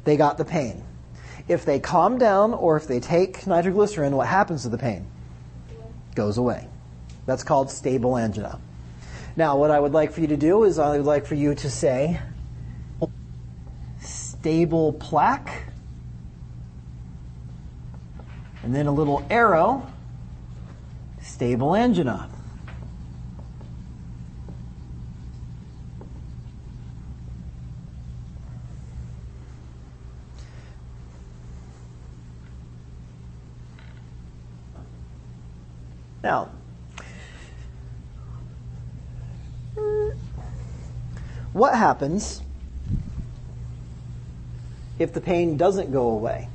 They 0.03 0.17
got 0.17 0.37
the 0.37 0.45
pain. 0.45 0.83
If 1.47 1.65
they 1.65 1.79
calm 1.79 2.19
down 2.19 2.53
or 2.53 2.77
if 2.77 2.89
they 2.89 2.99
take 2.99 3.47
nitroglycerin, 3.47 4.17
what 4.17 4.27
happens 4.27 4.65
to 4.65 4.69
the 4.69 4.79
pain? 4.79 5.07
Goes 6.17 6.39
away. 6.39 6.67
That's 7.25 7.45
called 7.45 7.71
stable 7.71 8.19
angina. 8.19 8.59
Now, 9.37 9.57
what 9.57 9.71
I 9.71 9.79
would 9.79 9.93
like 9.93 10.11
for 10.11 10.23
you 10.23 10.27
to 10.27 10.37
do 10.37 10.65
is 10.65 10.81
I 10.81 10.97
would 10.97 11.07
like 11.07 11.25
for 11.25 11.37
you 11.37 11.55
to 11.55 11.71
say 11.71 12.21
stable 14.01 14.93
plaque 14.95 15.67
and 18.65 18.75
then 18.75 18.89
a 18.89 18.93
little 18.93 19.25
arrow 19.31 19.87
stable 21.21 21.77
angina. 21.77 22.29
Now, 36.23 36.51
what 41.53 41.75
happens 41.75 42.43
if 44.99 45.13
the 45.13 45.21
pain 45.21 45.57
doesn't 45.57 45.93
go 45.93 46.11
away? 46.11 46.49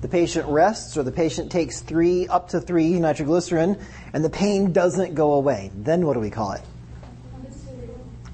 the 0.00 0.08
patient 0.08 0.46
rests 0.48 0.96
or 0.96 1.02
the 1.02 1.12
patient 1.12 1.50
takes 1.50 1.80
three, 1.80 2.28
up 2.28 2.50
to 2.50 2.60
three 2.60 3.00
nitroglycerin, 3.00 3.78
and 4.12 4.24
the 4.24 4.30
pain 4.30 4.72
doesn't 4.72 5.14
go 5.14 5.32
away. 5.32 5.70
Then 5.74 6.06
what 6.06 6.14
do 6.14 6.20
we 6.20 6.30
call 6.30 6.52
it? 6.52 6.62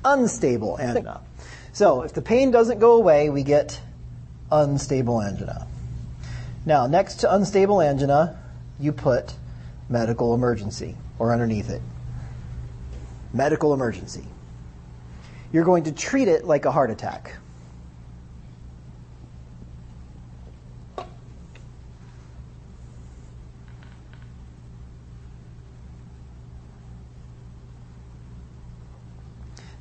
Unstable 0.05 0.79
angina. 0.79 1.23
So 1.73 2.03
if 2.03 2.13
the 2.13 2.23
pain 2.23 2.51
doesn't 2.51 2.79
go 2.79 2.93
away, 2.93 3.31
we 3.31 3.43
get 3.43 3.81
unstable 4.53 5.23
angina. 5.23 5.67
Now, 6.67 6.87
next 6.87 7.17
to 7.17 7.35
unstable 7.35 7.81
angina, 7.81 8.39
you 8.79 8.93
put 8.93 9.35
medical 9.89 10.35
emergency 10.35 10.97
or 11.19 11.33
underneath 11.33 11.71
it. 11.71 11.83
Medical 13.33 13.75
emergency. 13.75 14.25
You're 15.53 15.65
going 15.65 15.85
to 15.85 15.93
treat 15.93 16.29
it 16.29 16.45
like 16.45 16.65
a 16.65 16.73
heart 16.73 16.91
attack. 16.91 17.37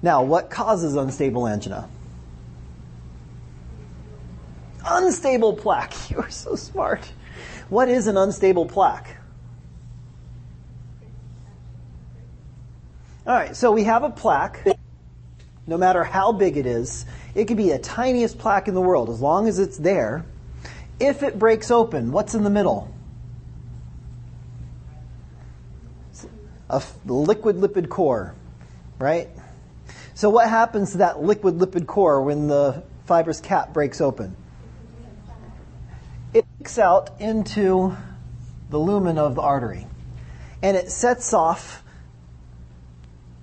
Now, 0.04 0.22
what 0.22 0.50
causes 0.50 0.96
unstable 0.96 1.48
angina? 1.48 1.90
Unstable 4.86 5.54
plaque. 5.54 5.94
You 6.10 6.20
are 6.20 6.30
so 6.30 6.56
smart. 6.56 7.10
What 7.70 7.88
is 7.90 8.06
an 8.08 8.18
unstable 8.18 8.66
plaque? 8.66 9.23
All 13.26 13.34
right, 13.34 13.56
so 13.56 13.72
we 13.72 13.86
have 13.86 14.04
a 14.04 14.10
plaque. 14.10 14.68
No 15.66 15.78
matter 15.78 16.04
how 16.04 16.34
big 16.34 16.58
it 16.58 16.66
is, 16.66 17.06
it 17.36 17.46
could 17.46 17.56
be 17.56 17.70
the 17.70 17.80
tiniest 17.80 18.38
plaque 18.38 18.68
in 18.68 18.74
the 18.74 18.82
world, 18.82 19.10
as 19.10 19.22
long 19.22 19.48
as 19.48 19.60
it's 19.60 19.78
there. 19.78 20.26
If 21.00 21.24
it 21.24 21.40
breaks 21.40 21.72
open, 21.72 22.12
what's 22.12 22.36
in 22.36 22.44
the 22.44 22.50
middle? 22.50 22.94
A 26.70 26.84
liquid 27.06 27.56
lipid 27.58 27.88
core, 27.88 28.36
right? 29.00 29.30
So 30.16 30.30
what 30.30 30.50
happens 30.50 30.92
to 30.92 30.98
that 30.98 31.24
liquid 31.24 31.60
lipid 31.60 31.88
core 31.88 32.22
when 32.22 32.48
the 32.48 32.84
fibrous 33.06 33.40
cap 33.40 33.72
breaks 33.72 34.02
open? 34.02 34.36
It 36.34 36.46
leaks 36.60 36.78
out 36.78 37.12
into 37.22 37.96
the 38.70 38.80
lumen 38.80 39.18
of 39.18 39.36
the 39.36 39.42
artery 39.42 39.88
and 40.62 40.76
it 40.76 40.92
sets 40.92 41.34
off 41.34 41.83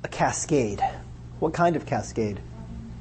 a 0.05 0.09
cascade. 0.09 0.83
What 1.39 1.55
kind 1.55 1.77
of 1.77 1.87
cascade? 1.87 2.41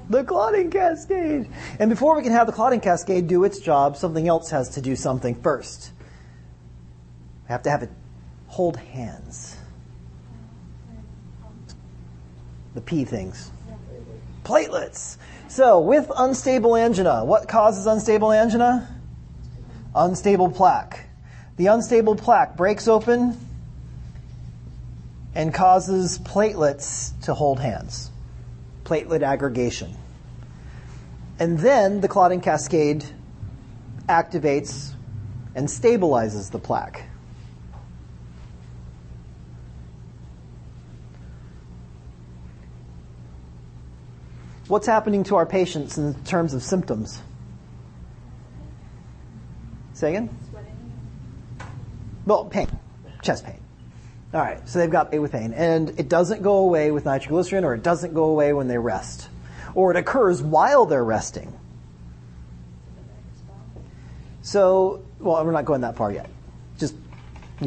The 0.10 0.24
clotting 0.24 0.72
cascade. 0.72 1.50
And 1.80 1.90
before 1.90 2.16
we 2.16 2.24
can 2.24 2.32
have 2.32 2.48
the 2.48 2.54
clotting 2.54 2.80
cascade 2.80 3.28
do 3.28 3.44
its 3.44 3.60
job, 3.60 3.96
something 3.96 4.28
else 4.28 4.50
has 4.50 4.70
to 4.70 4.82
do 4.82 4.96
something 4.96 5.36
first. 5.36 5.92
We 7.44 7.52
have 7.52 7.64
to 7.64 7.70
have 7.70 7.84
it 7.84 7.92
hold 8.48 8.78
hands. 8.78 9.56
The 12.74 12.82
P 12.82 13.06
things. 13.06 13.52
Platelets. 14.44 15.18
So, 15.48 15.80
with 15.80 16.12
unstable 16.16 16.76
angina, 16.76 17.26
what 17.26 17.48
causes 17.48 17.86
unstable 17.86 18.32
angina? 18.32 18.88
Unstable 19.96 20.50
plaque. 20.50 21.06
The 21.58 21.68
unstable 21.68 22.16
plaque 22.16 22.56
breaks 22.56 22.88
open 22.88 23.38
and 25.36 25.54
causes 25.54 26.20
platelets 26.20 27.20
to 27.22 27.34
hold 27.34 27.60
hands. 27.60 28.12
Platelet 28.84 29.22
aggregation. 29.22 29.96
And 31.40 31.60
then 31.60 32.02
the 32.02 32.08
clotting 32.08 32.42
cascade 32.42 33.06
activates 34.08 34.94
and 35.56 35.68
stabilizes 35.68 36.52
the 36.52 36.60
plaque. 36.60 37.04
What's 44.68 44.86
happening 44.86 45.24
to 45.26 45.36
our 45.36 45.48
patients 45.48 45.98
in 45.98 46.14
terms 46.26 46.54
of 46.54 46.62
symptoms? 46.62 47.22
Say 49.94 50.10
again? 50.10 50.30
Well, 52.26 52.46
pain, 52.46 52.68
chest 53.24 53.46
pain. 53.46 53.60
All 54.32 54.42
right, 54.42 54.68
so 54.70 54.78
they've 54.78 54.92
got 54.92 55.12
with 55.18 55.34
and 55.54 55.90
it 56.00 56.08
doesn't 56.08 56.44
go 56.44 56.58
away 56.58 56.92
with 56.92 57.06
nitroglycerin, 57.06 57.64
or 57.64 57.74
it 57.74 57.82
doesn't 57.82 58.14
go 58.14 58.26
away 58.26 58.54
when 58.54 58.68
they 58.68 58.78
rest, 58.78 59.28
or 59.74 59.90
it 59.90 59.98
occurs 59.98 60.42
while 60.42 60.86
they're 60.86 61.04
resting. 61.04 61.58
So, 64.44 65.04
well, 65.20 65.44
we're 65.44 65.52
not 65.52 65.66
going 65.66 65.82
that 65.82 65.96
far 65.96 66.12
yet. 66.12 66.30
Just, 66.78 66.96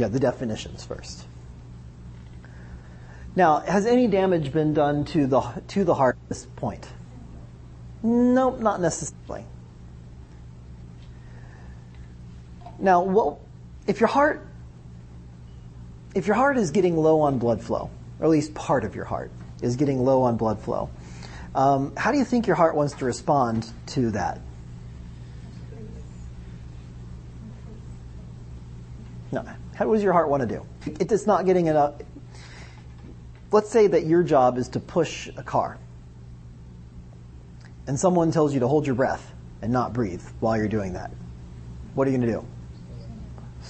know, 0.00 0.08
the 0.08 0.20
definitions 0.20 0.84
first. 0.84 1.26
Now, 3.34 3.60
has 3.60 3.84
any 3.86 4.06
damage 4.06 4.52
been 4.52 4.72
done 4.72 5.04
to 5.06 5.26
the 5.26 5.40
to 5.68 5.84
the 5.84 5.94
heart 5.94 6.16
at 6.22 6.28
this 6.28 6.46
point? 6.56 6.86
Nope, 8.02 8.60
not 8.60 8.80
necessarily. 8.80 9.46
Now, 12.78 13.02
what, 13.02 13.38
if 13.86 14.00
your 14.00 14.08
heart 14.08 14.46
if 16.14 16.26
your 16.26 16.36
heart 16.36 16.56
is 16.56 16.70
getting 16.70 16.96
low 16.96 17.20
on 17.20 17.38
blood 17.38 17.62
flow, 17.62 17.90
or 18.18 18.24
at 18.26 18.30
least 18.30 18.54
part 18.54 18.84
of 18.84 18.94
your 18.94 19.04
heart 19.04 19.30
is 19.60 19.76
getting 19.76 20.04
low 20.04 20.22
on 20.22 20.36
blood 20.36 20.60
flow, 20.60 20.90
um, 21.54 21.94
how 21.96 22.12
do 22.12 22.18
you 22.18 22.24
think 22.24 22.46
your 22.46 22.56
heart 22.56 22.74
wants 22.74 22.94
to 22.94 23.04
respond 23.04 23.70
to 23.88 24.10
that? 24.12 24.40
No. 29.30 29.44
How 29.74 29.90
does 29.92 30.02
your 30.02 30.12
heart 30.12 30.28
want 30.28 30.42
to 30.42 30.46
do? 30.46 30.66
It 31.00 31.10
is 31.10 31.26
not 31.26 31.46
getting 31.46 31.66
enough. 31.66 31.94
Let's 33.50 33.70
say 33.70 33.86
that 33.86 34.06
your 34.06 34.22
job 34.22 34.58
is 34.58 34.68
to 34.68 34.80
push 34.80 35.28
a 35.36 35.42
car, 35.42 35.78
and 37.86 37.98
someone 37.98 38.30
tells 38.30 38.54
you 38.54 38.60
to 38.60 38.68
hold 38.68 38.86
your 38.86 38.94
breath 38.94 39.32
and 39.62 39.72
not 39.72 39.92
breathe 39.92 40.22
while 40.40 40.56
you're 40.56 40.68
doing 40.68 40.94
that. 40.94 41.10
What 41.94 42.06
are 42.06 42.10
you 42.10 42.18
going 42.18 42.28
to 42.28 42.34
do? 42.34 42.46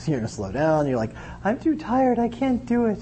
you're 0.09 0.19
going 0.19 0.29
to 0.29 0.35
slow 0.35 0.53
down. 0.53 0.87
You're 0.87 0.97
like, 0.97 1.15
I'm 1.45 1.59
too 1.59 1.77
tired. 1.77 2.19
I 2.19 2.29
can't 2.29 2.65
do 2.67 2.87
it. 2.87 3.01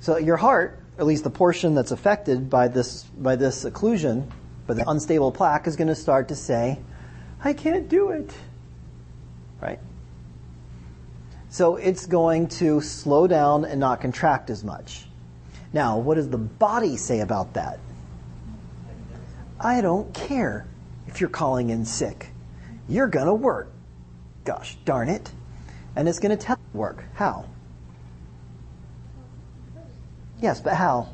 So 0.00 0.16
your 0.16 0.36
heart, 0.36 0.80
at 0.98 1.06
least 1.06 1.24
the 1.24 1.30
portion 1.30 1.74
that's 1.74 1.90
affected 1.90 2.50
by 2.50 2.68
this, 2.68 3.04
by 3.04 3.36
this 3.36 3.64
occlusion, 3.64 4.30
by 4.66 4.74
the 4.74 4.88
unstable 4.88 5.32
plaque, 5.32 5.66
is 5.66 5.76
going 5.76 5.88
to 5.88 5.94
start 5.94 6.28
to 6.28 6.36
say, 6.36 6.78
I 7.42 7.52
can't 7.52 7.88
do 7.88 8.10
it. 8.10 8.32
Right? 9.60 9.78
So 11.50 11.76
it's 11.76 12.06
going 12.06 12.48
to 12.48 12.80
slow 12.80 13.26
down 13.26 13.64
and 13.64 13.78
not 13.78 14.00
contract 14.00 14.50
as 14.50 14.64
much. 14.64 15.06
Now, 15.72 15.98
what 15.98 16.14
does 16.14 16.28
the 16.28 16.38
body 16.38 16.96
say 16.96 17.20
about 17.20 17.54
that? 17.54 17.78
I 19.60 19.80
don't 19.80 20.12
care 20.12 20.66
if 21.06 21.20
you're 21.20 21.30
calling 21.30 21.70
in 21.70 21.84
sick. 21.84 22.28
You're 22.88 23.06
going 23.06 23.26
to 23.26 23.34
work. 23.34 23.70
Gosh 24.44 24.76
darn 24.84 25.08
it 25.08 25.30
and 25.96 26.08
it's 26.08 26.18
going 26.18 26.36
to 26.36 26.42
tell 26.42 26.58
work. 26.72 27.04
How? 27.14 27.46
Yes, 30.40 30.60
but 30.60 30.74
how? 30.74 31.08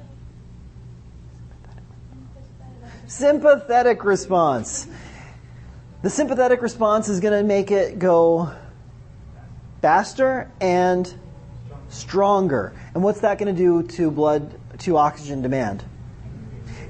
Sympathetic 3.07 4.05
response. 4.05 4.87
The 6.03 6.11
sympathetic 6.11 6.63
response 6.63 7.09
is 7.09 7.21
going 7.21 7.39
to 7.39 7.47
make 7.47 7.71
it 7.71 7.99
go 7.99 8.53
faster 9.83 10.51
and 10.61 11.13
stronger. 11.89 12.73
And 12.95 13.03
what's 13.03 13.21
that 13.21 13.39
going 13.39 13.55
to 13.55 13.59
do 13.61 13.83
to 13.97 14.11
blood, 14.11 14.59
to 14.81 14.97
oxygen 14.97 15.43
demand? 15.43 15.85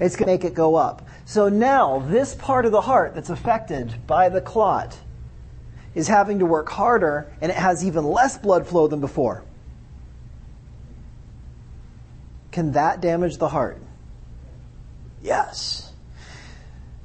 It's 0.01 0.15
going 0.15 0.27
to 0.27 0.33
make 0.33 0.45
it 0.45 0.55
go 0.55 0.77
up. 0.77 1.07
So 1.25 1.49
now, 1.49 2.01
this 2.09 2.35
part 2.35 2.67
of 2.67 2.73
the 2.73 2.81
heart 2.81 3.15
that's 3.15 3.31
affected 3.31 4.07
by 4.07 4.29
the 4.29 4.41
clot 4.41 4.99
is 5.99 6.07
having 6.07 6.39
to 6.39 6.47
work 6.47 6.69
harder 6.69 7.27
and 7.41 7.51
it 7.51 7.57
has 7.57 7.85
even 7.85 8.05
less 8.05 8.39
blood 8.39 8.65
flow 8.69 8.87
than 8.87 9.01
before. 9.01 9.43
Can 12.53 12.71
that 12.73 13.01
damage 13.01 13.39
the 13.39 13.49
heart? 13.49 13.83
Yes. 15.21 15.93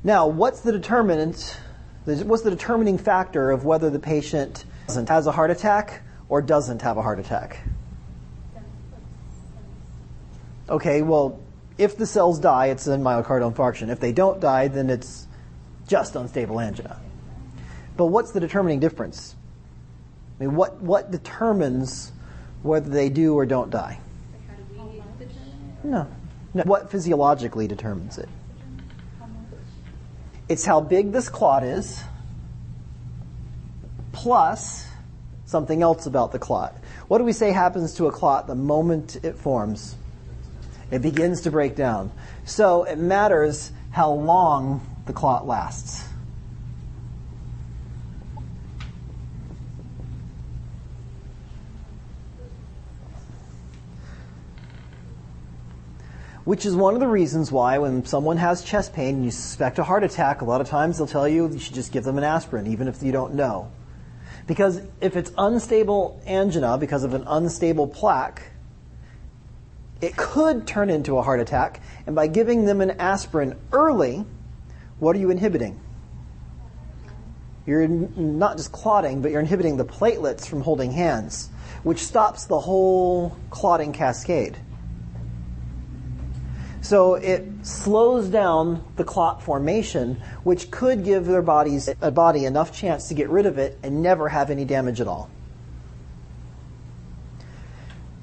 Now, 0.04 0.28
what's 0.28 0.60
the 0.60 0.72
determinant? 0.72 1.58
What's 2.06 2.44
the 2.44 2.52
determining 2.52 3.00
factor 3.00 3.50
of 3.50 3.66
whether 3.66 3.90
the 3.90 3.98
patient 3.98 4.64
has 4.88 5.26
a 5.26 5.32
heart 5.32 5.50
attack 5.50 6.04
or 6.30 6.44
doesn't 6.44 6.84
have 6.84 6.98
a 6.98 7.02
heart 7.02 7.20
attack? 7.20 7.62
Okay, 10.70 11.02
well, 11.02 11.40
if 11.80 11.98
the 11.98 12.06
cells 12.06 12.40
die, 12.40 12.68
it's 12.68 12.86
a 12.86 12.98
myocardial 12.98 13.52
infarction. 13.52 13.90
If 13.90 14.00
they 14.00 14.12
don't 14.12 14.40
die, 14.40 14.68
then 14.68 14.92
it's 14.92 15.26
just 15.88 16.16
unstable 16.16 16.60
angina. 16.60 17.02
But 17.96 18.08
what's 18.08 18.32
the 18.32 18.40
determining 18.40 18.80
difference? 18.80 19.36
I 20.40 20.46
mean, 20.46 20.56
what, 20.56 20.82
what 20.82 21.12
determines 21.12 22.12
whether 22.64 22.90
they 22.90 23.10
do 23.10 23.36
or 23.36 23.46
don't 23.46 23.70
die? 23.70 24.00
No. 25.84 26.08
no. 26.54 26.64
What 26.64 26.90
physiologically 26.90 27.68
determines 27.68 28.18
it? 28.18 28.30
It's 30.50 30.66
how 30.66 30.82
big 30.82 31.12
this 31.12 31.30
clot 31.30 31.64
is, 31.64 32.02
plus 34.12 34.88
something 35.46 35.82
else 35.82 36.06
about 36.06 36.32
the 36.32 36.40
clot. 36.40 36.76
What 37.08 37.18
do 37.20 37.24
we 37.24 37.34
say 37.34 37.52
happens 37.52 37.96
to 37.96 38.08
a 38.08 38.12
clot 38.12 38.48
the 38.48 38.56
moment 38.56 39.18
it 39.24 39.36
forms? 39.36 39.96
It 40.92 41.02
begins 41.02 41.42
to 41.42 41.52
break 41.52 41.76
down. 41.76 42.12
So 42.46 42.84
it 42.84 42.98
matters 42.98 43.72
how 43.92 44.12
long 44.12 44.86
the 45.06 45.14
clot 45.14 45.48
lasts. 45.48 46.06
Which 56.46 56.66
is 56.66 56.76
one 56.76 56.94
of 56.94 57.00
the 57.00 57.08
reasons 57.08 57.52
why 57.52 57.78
when 57.78 58.06
someone 58.06 58.38
has 58.38 58.64
chest 58.64 58.94
pain 58.94 59.16
and 59.16 59.26
you 59.26 59.32
suspect 59.32 59.80
a 59.80 59.84
heart 59.84 60.04
attack, 60.04 60.42
a 60.42 60.46
lot 60.46 60.60
of 60.60 60.68
times 60.68 60.98
they'll 60.98 61.08
tell 61.08 61.28
you 61.28 61.50
you 61.50 61.60
should 61.60 61.74
just 61.74 61.92
give 61.92 62.04
them 62.04 62.18
an 62.18 62.24
aspirin, 62.24 62.68
even 62.68 62.88
if 62.88 63.02
you 63.02 63.12
don't 63.12 63.34
know. 63.34 63.72
Because 64.46 64.82
if 65.00 65.16
it's 65.16 65.32
unstable 65.38 66.22
angina 66.28 66.78
because 66.78 67.06
of 67.06 67.14
an 67.14 67.24
unstable 67.28 67.88
plaque, 67.88 68.42
it 70.02 70.18
could 70.18 70.68
turn 70.68 70.90
into 70.90 71.18
a 71.18 71.22
heart 71.22 71.40
attack. 71.40 71.82
And 72.06 72.14
by 72.14 72.28
giving 72.28 72.66
them 72.66 72.82
an 72.82 72.92
aspirin 72.92 73.58
early, 73.72 74.26
what 75.00 75.16
are 75.16 75.20
you 75.20 75.32
inhibiting? 75.32 75.80
You're 77.66 77.88
not 77.88 78.58
just 78.58 78.74
clotting, 78.74 79.22
but 79.22 79.32
you're 79.32 79.40
inhibiting 79.40 79.78
the 79.78 79.86
platelets 79.86 80.46
from 80.46 80.60
holding 80.60 80.92
hands, 80.92 81.50
which 81.84 82.00
stops 82.00 82.46
the 82.46 82.60
whole 82.60 83.38
clotting 83.50 83.94
cascade. 83.94 84.58
So 86.84 87.16
it 87.16 87.48
slows 87.62 88.28
down 88.28 88.84
the 88.98 89.06
clot 89.06 89.42
formation, 89.42 90.22
which 90.44 90.70
could 90.70 91.06
give 91.06 91.26
their 91.26 91.42
bodies 91.42 91.90
a 92.02 92.12
body 92.12 92.44
enough 92.44 92.74
chance 92.74 93.08
to 93.08 93.14
get 93.14 93.30
rid 93.30 93.46
of 93.46 93.58
it 93.58 93.80
and 93.82 94.04
never 94.04 94.28
have 94.28 94.50
any 94.50 94.66
damage 94.66 95.00
at 95.00 95.08
all. 95.08 95.30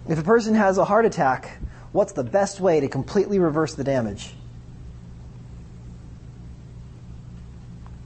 If 0.07 0.19
a 0.19 0.23
person 0.23 0.55
has 0.55 0.77
a 0.77 0.85
heart 0.85 1.07
attack, 1.07 1.57
what's 1.93 2.13
the 2.13 2.23
best 2.23 2.61
way 2.61 2.81
to 2.81 2.89
completely 2.89 3.39
reverse 3.39 3.75
the 3.75 3.85
damage? 3.85 4.35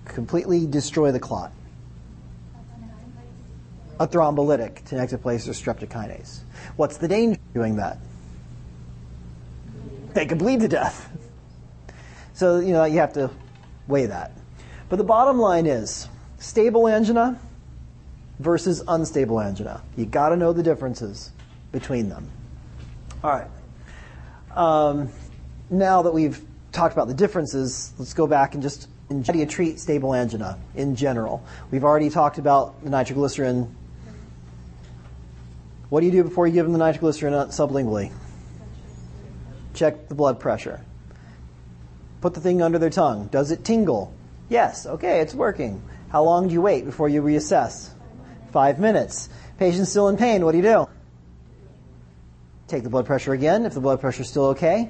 Completely 0.05 0.69
destroy 0.69 1.11
the 1.11 1.19
clot. 1.19 1.51
A 3.99 4.07
thrombolytic, 4.07 4.85
tenecteplase 4.85 5.49
or 5.49 5.53
streptokinase. 5.53 6.43
What's 6.77 6.99
the 6.99 7.09
danger 7.09 7.41
of 7.41 7.55
doing 7.55 7.77
that? 7.77 7.99
They 10.15 10.27
could 10.27 10.39
bleed 10.39 10.61
to 10.61 10.69
death. 10.69 11.11
So, 12.33 12.59
you 12.59 12.73
know, 12.73 12.85
you 12.85 12.99
have 12.99 13.13
to 13.15 13.31
weigh 13.87 14.07
that. 14.07 14.33
But 14.89 14.97
the 14.97 15.05
bottom 15.05 15.39
line 15.39 15.67
is 15.67 16.09
stable 16.39 16.89
angina 16.89 17.39
versus 18.39 18.83
unstable 18.87 19.41
angina. 19.41 19.83
You 19.97 20.07
got 20.07 20.31
to 20.31 20.37
know 20.37 20.53
the 20.53 20.63
differences 20.63 21.31
between 21.73 22.09
them. 22.09 22.31
All 23.23 23.31
right. 23.31 23.49
Um, 24.57 25.09
now 25.71 26.03
that 26.03 26.13
we've 26.13 26.41
talked 26.73 26.93
about 26.93 27.09
the 27.09 27.15
differences, 27.15 27.93
let's 27.99 28.15
go 28.15 28.27
back 28.27 28.55
and 28.55 28.63
just 28.63 28.89
how 29.11 29.33
do 29.33 29.39
you 29.39 29.47
treat 29.47 29.79
stable 29.79 30.15
angina 30.15 30.59
in 30.75 30.97
general? 30.97 31.45
We've 31.71 31.85
already 31.85 32.11
talked 32.11 32.39
about 32.39 32.83
the 32.83 32.91
nitroglycerin. 32.91 33.75
What 35.89 36.01
do 36.01 36.07
you 36.07 36.13
do 36.13 36.25
before 36.25 36.47
you 36.47 36.55
give 36.55 36.65
them 36.65 36.73
the 36.73 36.79
nitroglycerin 36.79 37.33
sublingually? 37.51 38.13
Check 39.75 40.09
the 40.09 40.15
blood 40.15 40.41
pressure. 40.41 40.85
Put 42.21 42.35
the 42.35 42.41
thing 42.41 42.63
under 42.63 42.79
their 42.79 42.91
tongue. 42.91 43.27
Does 43.27 43.51
it 43.51 43.65
tingle? 43.65 44.15
Yes. 44.49 44.87
Okay, 44.87 45.21
it's 45.21 45.35
working. 45.35 45.83
How 46.09 46.23
long 46.23 46.49
do 46.49 46.55
you 46.55 46.63
wait 46.63 46.85
before 46.85 47.09
you 47.09 47.23
reassess? 47.23 47.91
Five 48.53 48.79
minutes. 48.79 49.29
Patient's 49.59 49.91
still 49.91 50.09
in 50.09 50.17
pain. 50.17 50.45
What 50.45 50.53
do 50.53 50.59
you 50.59 50.63
do? 50.63 50.89
Take 52.69 52.83
the 52.83 52.89
blood 52.89 53.05
pressure 53.05 53.33
again. 53.33 53.67
If 53.67 53.75
the 53.75 53.81
blood 53.81 54.01
pressure 54.01 54.23
is 54.23 54.29
still 54.29 54.47
okay, 54.47 54.89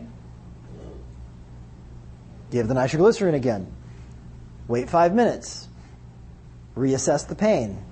give 2.50 2.68
the 2.68 2.74
nitroglycerin 2.74 3.34
again. 3.34 3.72
Wait 4.68 4.88
five 4.88 5.14
minutes. 5.14 5.68
Reassess 6.76 7.26
the 7.26 7.34
pain. 7.34 7.82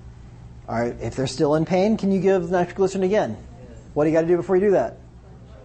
All 0.67 0.79
right, 0.79 0.95
if 1.01 1.15
they're 1.15 1.27
still 1.27 1.55
in 1.55 1.65
pain, 1.65 1.97
can 1.97 2.11
you 2.11 2.21
give 2.21 2.47
the 2.47 2.57
nitroglycerin 2.57 3.03
again? 3.03 3.37
What 3.93 4.05
do 4.05 4.09
you 4.09 4.15
got 4.15 4.21
to 4.21 4.27
do 4.27 4.37
before 4.37 4.55
you 4.55 4.67
do 4.67 4.71
that? 4.71 4.97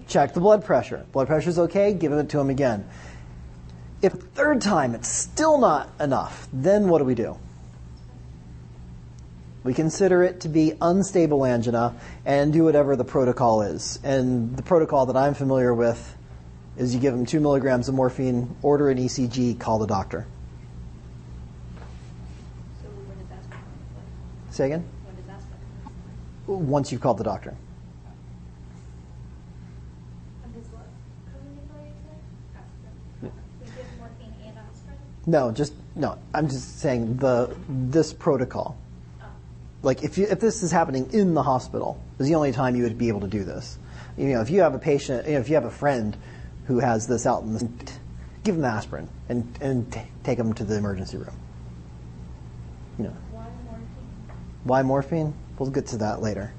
Check 0.08 0.34
the 0.34 0.40
blood 0.40 0.64
pressure. 0.64 1.06
Blood 1.12 1.28
pressure 1.28 1.50
is 1.50 1.58
okay, 1.58 1.92
give 1.92 2.12
it 2.12 2.28
to 2.30 2.40
him 2.40 2.50
again. 2.50 2.88
If 4.02 4.12
third 4.12 4.60
time 4.60 4.94
it's 4.94 5.08
still 5.08 5.58
not 5.58 5.90
enough, 6.00 6.48
then 6.52 6.88
what 6.88 6.98
do 6.98 7.04
we 7.04 7.14
do? 7.14 7.38
We 9.64 9.74
consider 9.74 10.22
it 10.22 10.40
to 10.40 10.48
be 10.48 10.72
unstable 10.80 11.44
angina 11.44 11.94
and 12.24 12.52
do 12.52 12.64
whatever 12.64 12.96
the 12.96 13.04
protocol 13.04 13.62
is. 13.62 13.98
And 14.02 14.56
the 14.56 14.62
protocol 14.62 15.06
that 15.06 15.16
I'm 15.16 15.34
familiar 15.34 15.74
with 15.74 16.16
is 16.78 16.94
you 16.94 17.00
give 17.00 17.12
them 17.12 17.26
two 17.26 17.40
milligrams 17.40 17.88
of 17.88 17.94
morphine, 17.94 18.54
order 18.62 18.88
an 18.88 18.98
ECG, 18.98 19.58
call 19.58 19.78
the 19.80 19.86
doctor. 19.86 20.26
So 22.80 22.88
when 22.88 23.18
does 23.18 23.26
that 23.28 23.44
start? 23.44 23.62
Say 24.52 24.66
again? 24.66 24.84
When 25.04 25.16
does 25.16 25.26
that 25.26 25.40
start? 25.40 26.60
Once 26.60 26.92
you've 26.92 27.00
called 27.00 27.18
the 27.18 27.24
doctor. 27.24 27.56
On 30.44 30.52
his 30.52 30.68
what? 30.68 30.86
Communicable, 31.34 31.84
you 31.84 31.92
said? 32.06 33.32
We 33.60 33.66
give 33.66 33.98
morphine 33.98 34.32
and 34.46 34.56
aspirin? 34.56 34.96
No, 35.28 35.52
just 35.52 35.74
no. 35.94 36.16
I'm 36.32 36.48
just 36.48 36.78
saying 36.78 37.18
the 37.18 37.54
this 37.68 38.14
protocol. 38.14 38.78
Like 39.82 40.02
if 40.02 40.16
you, 40.16 40.26
if 40.26 40.40
this 40.40 40.62
is 40.62 40.72
happening 40.72 41.12
in 41.12 41.34
the 41.34 41.42
hospital, 41.42 42.02
is 42.18 42.26
the 42.28 42.34
only 42.34 42.50
time 42.50 42.74
you 42.74 42.84
would 42.84 42.96
be 42.96 43.08
able 43.08 43.20
to 43.20 43.28
do 43.28 43.44
this. 43.44 43.78
You 44.16 44.28
know, 44.28 44.40
if 44.40 44.48
you 44.48 44.62
have 44.62 44.74
a 44.74 44.78
patient, 44.78 45.26
you 45.26 45.34
know, 45.34 45.40
if 45.40 45.50
you 45.50 45.54
have 45.56 45.66
a 45.66 45.70
friend 45.70 46.16
who 46.64 46.78
has 46.78 47.06
this 47.06 47.26
out 47.26 47.42
in 47.42 47.52
the, 47.52 47.68
give 48.42 48.56
them 48.56 48.64
aspirin 48.64 49.06
and 49.28 49.46
and 49.60 49.92
t- 49.92 50.00
take 50.24 50.38
them 50.38 50.54
to 50.54 50.64
the 50.64 50.76
emergency 50.76 51.18
room. 51.18 51.36
You 52.96 53.04
know, 53.04 53.16
Why 53.30 53.44
morphine? 53.66 53.86
why 54.64 54.82
morphine? 54.82 55.34
We'll 55.58 55.70
get 55.70 55.88
to 55.88 55.98
that 55.98 56.22
later. 56.22 56.54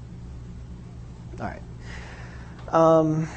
All 1.40 1.46
right. 1.46 1.62
Um, 2.68 3.28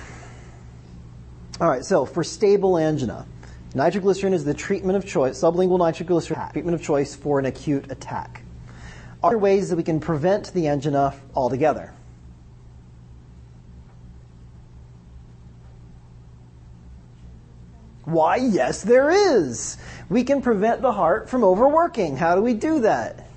all 1.60 1.70
right. 1.70 1.84
So 1.84 2.06
for 2.06 2.24
stable 2.24 2.78
angina, 2.78 3.26
nitroglycerin 3.74 4.34
is 4.34 4.46
the 4.46 4.54
treatment 4.54 4.98
of 4.98 5.06
choice. 5.06 5.40
Sublingual 5.40 5.80
nitroglycerin 5.80 6.52
treatment 6.52 6.76
of 6.76 6.82
choice 6.82 7.16
for 7.16 7.40
an 7.40 7.46
acute 7.46 7.92
attack. 7.92 8.44
Are 9.24 9.32
there 9.32 9.40
ways 9.40 9.70
that 9.70 9.76
we 9.76 9.84
can 9.84 10.00
prevent 10.00 10.54
the 10.54 10.68
angina 10.68 11.16
altogether? 11.36 11.94
Why, 18.06 18.36
yes, 18.36 18.82
there 18.82 19.10
is. 19.10 19.78
We 20.10 20.24
can 20.24 20.42
prevent 20.42 20.82
the 20.82 20.92
heart 20.92 21.30
from 21.30 21.44
overworking. 21.44 22.18
How 22.18 22.36
do 22.36 22.42
we 22.42 22.54
do 22.54 22.82
that? 22.82 23.28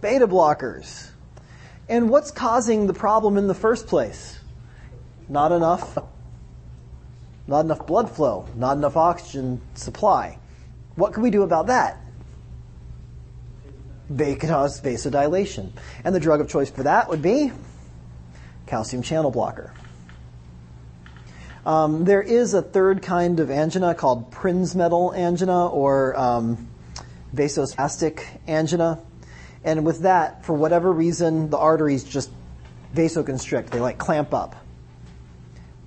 Beta 0.00 0.26
blockers. 0.26 1.08
And 1.88 2.10
what's 2.10 2.30
causing 2.30 2.86
the 2.86 2.92
problem 2.92 3.38
in 3.38 3.46
the 3.46 3.54
first 3.54 3.86
place? 3.86 4.38
Not 5.28 5.52
enough 5.52 5.96
not 7.48 7.64
enough 7.64 7.86
blood 7.86 8.10
flow, 8.10 8.46
not 8.54 8.76
enough 8.76 8.96
oxygen 8.96 9.60
supply. 9.74 10.38
What 10.94 11.14
can 11.14 11.22
we 11.22 11.30
do 11.30 11.42
about 11.42 11.66
that? 11.68 11.98
They 14.10 14.36
cause 14.36 14.80
vasodilation. 14.80 15.72
And 16.04 16.14
the 16.14 16.20
drug 16.20 16.40
of 16.40 16.48
choice 16.48 16.70
for 16.70 16.84
that 16.84 17.08
would 17.08 17.22
be 17.22 17.50
calcium 18.66 19.02
channel 19.02 19.30
blocker. 19.30 19.72
Um, 21.64 22.04
there 22.04 22.22
is 22.22 22.54
a 22.54 22.62
third 22.62 23.02
kind 23.02 23.40
of 23.40 23.50
angina 23.50 23.94
called 23.94 24.30
Prinzmetal 24.30 25.16
angina 25.16 25.68
or 25.68 26.18
um, 26.18 26.68
vasospastic 27.34 28.24
angina. 28.46 29.00
And 29.64 29.84
with 29.84 30.00
that, 30.00 30.44
for 30.44 30.52
whatever 30.52 30.92
reason, 30.92 31.50
the 31.50 31.58
arteries 31.58 32.04
just 32.04 32.30
vasoconstrict. 32.94 33.70
They 33.70 33.80
like 33.80 33.98
clamp 33.98 34.32
up. 34.32 34.56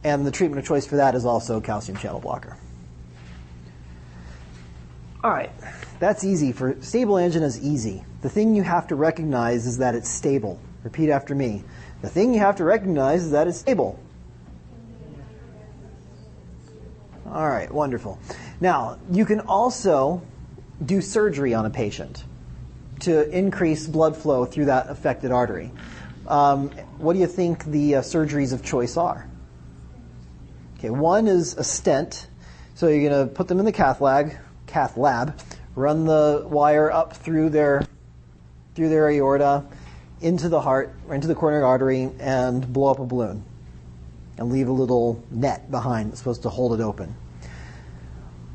And 0.04 0.26
the 0.26 0.32
treatment 0.32 0.60
of 0.60 0.66
choice 0.66 0.86
for 0.86 0.96
that 0.96 1.16
is 1.16 1.26
also 1.26 1.62
calcium 1.62 1.98
channel 1.98 2.20
blocker. 2.20 2.58
All 5.24 5.30
right, 5.30 5.52
that's 6.00 6.24
easy. 6.24 6.52
For 6.52 6.76
stable 6.82 7.20
angina 7.20 7.46
is 7.46 7.62
easy. 7.62 8.04
The 8.22 8.30
thing 8.30 8.56
you 8.56 8.64
have 8.64 8.88
to 8.88 8.96
recognize 8.96 9.68
is 9.68 9.78
that 9.78 9.94
it's 9.94 10.10
stable. 10.10 10.60
Repeat 10.84 11.12
after 11.12 11.36
me. 11.36 11.64
The 12.02 12.10
thing 12.10 12.34
you 12.34 12.40
have 12.40 12.56
to 12.56 12.64
recognize 12.64 13.24
is 13.24 13.32
that 13.32 13.48
it's 13.48 13.60
stable. 13.60 14.00
All 17.28 17.48
right, 17.48 17.72
wonderful. 17.72 18.20
Now, 18.60 18.98
you 19.12 19.26
can 19.26 19.42
also 19.42 20.22
do 20.84 21.02
surgery 21.02 21.54
on 21.54 21.66
a 21.66 21.70
patient 21.70 22.24
to 23.02 23.30
increase 23.30 23.88
blood 23.88 24.18
flow 24.18 24.46
through 24.46 24.66
that 24.66 24.90
affected 24.90 25.32
artery. 25.32 25.72
Um, 26.28 26.70
what 26.98 27.14
do 27.14 27.20
you 27.20 27.28
think 27.28 27.64
the 27.66 27.96
uh, 27.96 28.02
surgeries 28.02 28.54
of 28.54 28.64
choice 28.64 28.98
are? 28.98 29.28
Okay, 30.82 30.90
one 30.90 31.28
is 31.28 31.54
a 31.58 31.64
stent. 31.64 32.26
So 32.74 32.88
you're 32.88 33.08
going 33.08 33.28
to 33.28 33.32
put 33.32 33.48
them 33.48 33.60
in 33.60 33.66
the 33.66 33.72
cath 33.72 34.02
lab, 34.02 34.32
cath 34.66 34.98
lab, 34.98 35.40
run 35.76 36.06
the 36.06 36.44
wire 36.50 36.92
up 36.92 37.18
through 37.18 37.52
their 37.52 37.86
through 38.74 38.90
their 38.90 39.08
aorta 39.12 39.64
into 40.22 40.50
the 40.50 40.60
heart, 40.60 40.96
into 41.08 41.28
the 41.28 41.36
coronary 41.36 41.64
artery, 41.64 42.10
and 42.20 42.74
blow 42.74 42.90
up 42.90 42.98
a 42.98 43.06
balloon, 43.06 43.44
and 44.40 44.52
leave 44.52 44.70
a 44.70 44.72
little 44.72 45.24
net 45.30 45.70
behind 45.70 46.10
that's 46.10 46.18
supposed 46.18 46.42
to 46.42 46.50
hold 46.50 46.74
it 46.74 46.82
open. 46.82 47.16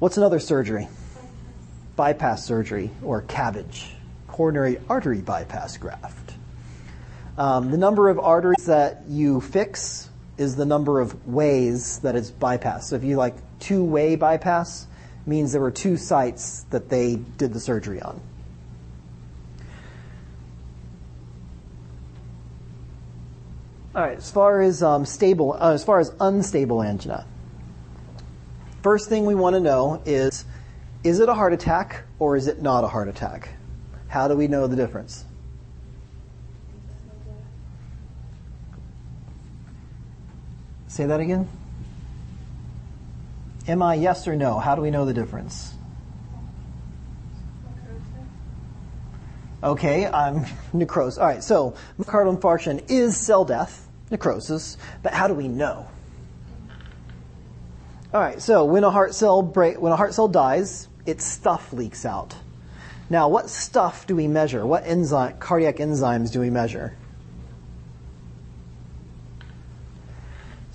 What's 0.01 0.17
another 0.17 0.41
surgery? 0.41 0.89
Bypass 1.95 2.45
surgery 2.45 2.91
or 3.05 3.23
CABG, 3.23 3.87
coronary 4.27 4.81
artery 4.89 5.21
bypass 5.21 5.77
graft. 5.77 6.35
Um, 7.39 7.71
the 7.71 7.79
number 7.79 8.09
of 8.09 8.19
arteries 8.19 8.67
that 8.67 9.05
you 9.07 9.41
fix 9.41 10.11
is 10.39 10.57
the 10.57 10.67
number 10.67 11.01
of 11.01 11.27
ways 11.27 11.99
that 12.01 12.15
it's 12.15 12.31
bypassed. 12.31 12.85
So 12.85 12.97
if 12.97 13.05
you 13.05 13.17
like 13.17 13.35
two-way 13.59 14.17
bypass, 14.17 14.87
means 15.27 15.53
there 15.53 15.61
were 15.61 15.71
two 15.71 15.97
sites 15.97 16.65
that 16.71 16.89
they 16.89 17.17
did 17.17 17.53
the 17.53 17.61
surgery 17.61 18.01
on. 18.01 18.21
All 23.95 24.03
right, 24.03 24.19
as 24.19 24.31
far 24.31 24.61
as 24.61 24.83
um, 24.83 25.07
stable, 25.07 25.55
uh, 25.55 25.73
as 25.73 25.83
far 25.83 26.01
as 26.01 26.13
unstable 26.21 26.83
angina, 26.83 27.27
first 28.83 29.09
thing 29.09 29.25
we 29.25 29.35
want 29.35 29.55
to 29.55 29.61
know 29.61 30.03
is, 30.05 30.45
is 31.03 31.19
it 31.19 31.31
a 31.31 31.35
heart 31.35 31.55
attack 31.55 32.05
or 32.19 32.37
is 32.37 32.47
it 32.47 32.61
not 32.61 32.85
a 32.85 32.89
heart 32.89 33.09
attack? 33.09 33.49
How 34.09 34.29
do 34.29 34.37
we 34.37 34.49
know 34.49 34.67
the 34.67 34.77
difference? 34.77 35.25
Say 40.97 41.05
that 41.05 41.21
again. 41.21 41.47
Am 43.69 43.83
I 43.83 43.97
yes 43.97 44.27
or 44.27 44.35
no? 44.35 44.59
How 44.59 44.75
do 44.75 44.81
we 44.81 44.91
know 44.91 45.05
the 45.05 45.13
difference? 45.13 45.75
Okay, 49.63 50.07
I'm 50.07 50.47
necrosis. 50.73 51.19
All 51.19 51.27
right, 51.27 51.45
so 51.45 51.75
myocardial 52.01 52.41
infarction 52.41 52.83
is 52.89 53.15
cell 53.15 53.45
death, 53.45 53.87
necrosis, 54.11 54.79
but 55.03 55.13
how 55.13 55.29
do 55.29 55.35
we 55.35 55.49
know? 55.49 55.87
All 58.15 58.21
right, 58.23 58.41
so 58.41 58.65
when 58.65 58.83
a 58.83 58.91
heart 58.91 59.15
cell 59.15 59.43
break, 59.43 59.79
when 59.79 59.93
a 59.93 59.97
heart 59.97 60.15
cell 60.15 60.29
dies, 60.29 60.89
its 61.05 61.27
stuff 61.27 61.75
leaks 61.75 62.07
out. 62.07 62.37
Now, 63.11 63.29
what 63.29 63.51
stuff 63.51 64.07
do 64.07 64.17
we 64.17 64.29
measure? 64.29 64.65
What 64.65 64.87
enzyme, 64.87 65.37
cardiac 65.41 65.77
enzymes 65.77 66.33
do 66.33 66.41
we 66.41 66.49
measure? 66.49 66.97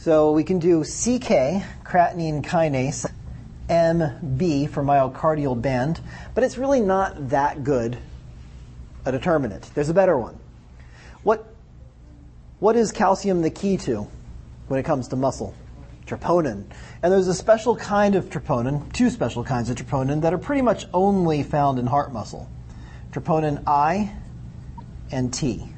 So 0.01 0.31
we 0.31 0.43
can 0.43 0.57
do 0.57 0.81
CK, 0.81 1.61
creatinine 1.85 2.43
kinase, 2.43 3.05
MB 3.69 4.69
for 4.71 4.81
myocardial 4.81 5.61
band, 5.61 6.01
but 6.33 6.43
it's 6.43 6.57
really 6.57 6.81
not 6.81 7.29
that 7.29 7.63
good 7.63 7.99
a 9.05 9.11
determinant. 9.11 9.69
There's 9.75 9.89
a 9.89 9.93
better 9.93 10.17
one. 10.17 10.39
What, 11.21 11.53
what 12.59 12.75
is 12.75 12.91
calcium 12.91 13.43
the 13.43 13.51
key 13.51 13.77
to 13.77 14.07
when 14.69 14.79
it 14.79 14.83
comes 14.83 15.07
to 15.09 15.15
muscle? 15.15 15.53
Troponin. 16.07 16.65
And 17.03 17.13
there's 17.13 17.27
a 17.27 17.35
special 17.35 17.75
kind 17.75 18.15
of 18.15 18.31
troponin, 18.31 18.91
two 18.93 19.11
special 19.11 19.43
kinds 19.43 19.69
of 19.69 19.77
troponin 19.77 20.21
that 20.21 20.33
are 20.33 20.39
pretty 20.39 20.63
much 20.63 20.87
only 20.95 21.43
found 21.43 21.77
in 21.77 21.85
heart 21.85 22.11
muscle. 22.11 22.49
Troponin 23.11 23.61
I 23.67 24.15
and 25.11 25.31
T. 25.31 25.70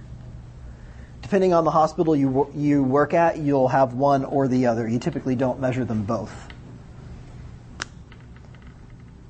Depending 1.34 1.56
on 1.56 1.64
the 1.64 1.72
hospital 1.72 2.16
you, 2.16 2.48
you 2.54 2.84
work 2.84 3.16
at, 3.16 3.40
you'll 3.40 3.70
have 3.70 3.96
one 3.96 4.24
or 4.24 4.48
the 4.48 4.68
other. 4.68 4.88
You 4.88 5.00
typically 5.00 5.36
don't 5.36 5.60
measure 5.60 5.84
them 5.84 6.04
both. 6.04 6.32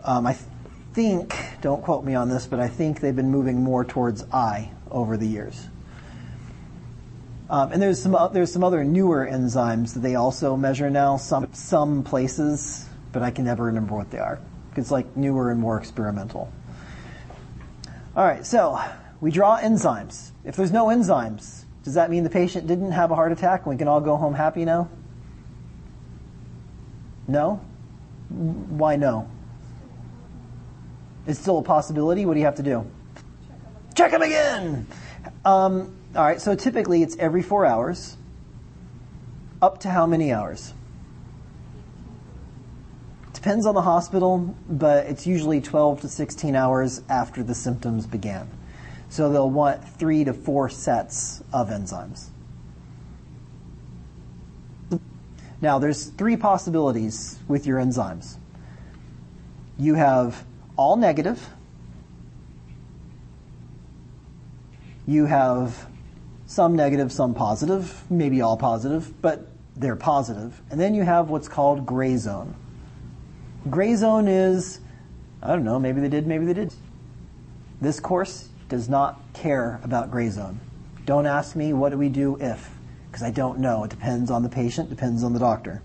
Um, 0.04 0.28
I 0.28 0.36
think, 0.92 1.34
don't 1.62 1.82
quote 1.82 2.04
me 2.04 2.14
on 2.14 2.28
this, 2.28 2.46
but 2.46 2.60
I 2.60 2.68
think 2.68 3.00
they've 3.00 3.16
been 3.16 3.32
moving 3.32 3.64
more 3.64 3.86
towards 3.86 4.26
I 4.34 4.70
over 4.92 5.16
the 5.16 5.26
years. 5.26 5.70
Um, 7.50 7.72
and 7.72 7.82
there's 7.82 8.02
some 8.02 8.18
there's 8.34 8.52
some 8.52 8.66
other 8.66 8.84
newer 8.84 9.26
enzymes 9.26 9.94
that 9.94 10.02
they 10.02 10.16
also 10.16 10.58
measure 10.58 10.90
now. 10.90 11.16
Some 11.16 11.54
some 11.54 12.04
places, 12.04 12.86
but 13.14 13.24
I 13.24 13.32
can 13.32 13.46
never 13.46 13.64
remember 13.64 13.96
what 13.96 14.12
they 14.12 14.20
are. 14.20 14.42
It's 14.76 14.92
like 14.92 15.16
newer 15.16 15.52
and 15.52 15.60
more 15.62 15.80
experimental. 15.80 16.52
All 18.14 18.26
right, 18.26 18.46
so 18.46 18.78
we 19.22 19.32
draw 19.32 19.58
enzymes. 19.58 20.32
If 20.44 20.58
there's 20.58 20.74
no 20.74 20.88
enzymes, 20.88 21.63
does 21.84 21.96
that 21.96 22.10
mean 22.10 22.24
the 22.24 22.30
patient 22.30 22.68
didn't 22.68 22.92
have 22.92 23.12
a 23.12 23.16
heart 23.16 23.32
attack 23.32 23.66
and 23.66 23.74
we 23.74 23.78
can 23.78 23.88
all 23.88 24.02
go 24.02 24.16
home 24.16 24.34
happy 24.34 24.64
now? 24.66 24.90
No? 27.28 27.62
Why 28.30 28.96
no? 28.96 29.30
It's 31.28 31.40
still 31.40 31.60
a 31.60 31.64
possibility. 31.64 32.26
What 32.26 32.34
do 32.34 32.40
you 32.40 32.46
have 32.46 32.56
to 32.56 32.64
do? 32.64 32.90
Check 33.96 34.12
them 34.12 34.22
again. 34.22 34.88
Um, 35.46 35.96
all 36.16 36.24
right, 36.24 36.42
so 36.42 36.56
typically 36.56 37.04
it's 37.04 37.18
every 37.18 37.42
four 37.42 37.66
hours. 37.66 38.18
Up 39.62 39.80
to 39.80 39.90
how 39.90 40.06
many 40.06 40.34
hours? 40.34 40.74
Depends 43.34 43.66
on 43.66 43.76
the 43.76 43.82
hospital, 43.82 44.56
but 44.70 45.06
it's 45.06 45.28
usually 45.28 45.60
12 45.60 46.02
to 46.02 46.10
16 46.10 46.56
hours 46.56 47.02
after 47.10 47.44
the 47.44 47.56
symptoms 47.56 48.06
began. 48.06 48.50
So 49.14 49.32
they'll 49.32 49.48
want 49.48 49.88
three 49.88 50.24
to 50.24 50.34
four 50.34 50.70
sets 50.70 51.44
of 51.54 51.70
enzymes. 51.70 52.30
Now, 55.62 55.78
there's 55.78 56.06
three 56.06 56.36
possibilities 56.36 57.38
with 57.48 57.68
your 57.68 57.78
enzymes. 57.78 58.38
You 59.78 59.94
have 59.94 60.44
all 60.78 60.96
negative. 60.96 61.48
You 65.06 65.28
have 65.28 65.88
some 66.48 66.76
negative, 66.76 67.12
some 67.12 67.36
positive, 67.36 68.10
maybe 68.10 68.42
all 68.42 68.58
positive, 68.58 69.22
but 69.22 69.48
they're 69.76 69.96
positive. 69.96 70.60
And 70.72 70.82
then 70.82 70.96
you 70.96 71.04
have 71.04 71.30
what's 71.30 71.48
called 71.48 71.86
gray 71.86 72.18
zone. 72.18 72.56
Gray 73.70 73.94
zone 73.94 74.28
is, 74.28 74.80
I 75.44 75.50
don't 75.50 75.64
know, 75.64 75.80
maybe 75.80 76.02
they 76.02 76.10
did, 76.10 76.26
maybe 76.26 76.46
they 76.46 76.56
did. 76.56 76.74
This 77.80 78.00
course 78.00 78.50
does 78.70 78.90
not 78.90 79.22
care 79.34 79.80
about 79.84 80.12
gray 80.12 80.30
zone. 80.30 80.60
Don't 81.06 81.26
ask 81.26 81.56
me 81.56 81.74
what 81.74 81.90
do 81.90 81.98
we 81.98 82.10
do 82.10 82.38
if, 82.40 82.70
because 83.08 83.24
I 83.24 83.32
don't 83.32 83.60
know. 83.60 83.84
It 83.84 83.90
depends 83.90 84.32
on 84.32 84.44
the 84.44 84.50
patient, 84.50 84.90
depends 84.90 85.24
on 85.24 85.34
the 85.34 85.40
doctor. 85.40 85.82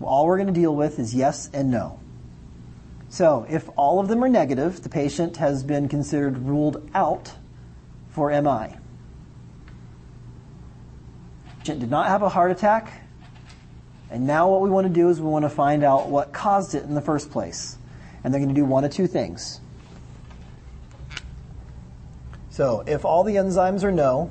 All 0.00 0.26
we're 0.26 0.36
going 0.36 0.52
to 0.52 0.60
deal 0.60 0.74
with 0.74 0.98
is 0.98 1.14
yes 1.14 1.48
and 1.52 1.70
no. 1.70 1.98
So 3.08 3.46
if 3.48 3.68
all 3.76 4.00
of 4.00 4.08
them 4.08 4.22
are 4.24 4.28
negative, 4.28 4.82
the 4.82 4.88
patient 4.88 5.36
has 5.38 5.62
been 5.62 5.88
considered 5.88 6.36
ruled 6.38 6.88
out 6.94 7.32
for 8.10 8.30
MI. 8.30 8.76
Patient 11.60 11.80
did 11.80 11.90
not 11.90 12.08
have 12.08 12.22
a 12.22 12.28
heart 12.28 12.50
attack, 12.50 13.04
and 14.10 14.26
now 14.26 14.50
what 14.50 14.60
we 14.60 14.70
want 14.70 14.86
to 14.86 14.92
do 14.92 15.08
is 15.08 15.20
we 15.20 15.28
want 15.28 15.44
to 15.44 15.48
find 15.48 15.82
out 15.82 16.08
what 16.08 16.32
caused 16.32 16.74
it 16.74 16.84
in 16.84 16.94
the 16.94 17.00
first 17.00 17.30
place. 17.30 17.78
And 18.22 18.32
they're 18.32 18.40
going 18.40 18.54
to 18.54 18.60
do 18.60 18.64
one 18.64 18.84
of 18.84 18.92
two 18.92 19.06
things. 19.06 19.60
So 22.54 22.84
if 22.86 23.04
all 23.04 23.24
the 23.24 23.34
enzymes 23.34 23.82
are 23.82 23.90
no, 23.90 24.30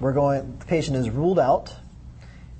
we're 0.00 0.12
going, 0.12 0.58
the 0.58 0.66
patient 0.66 0.96
is 0.96 1.08
ruled 1.08 1.38
out, 1.38 1.72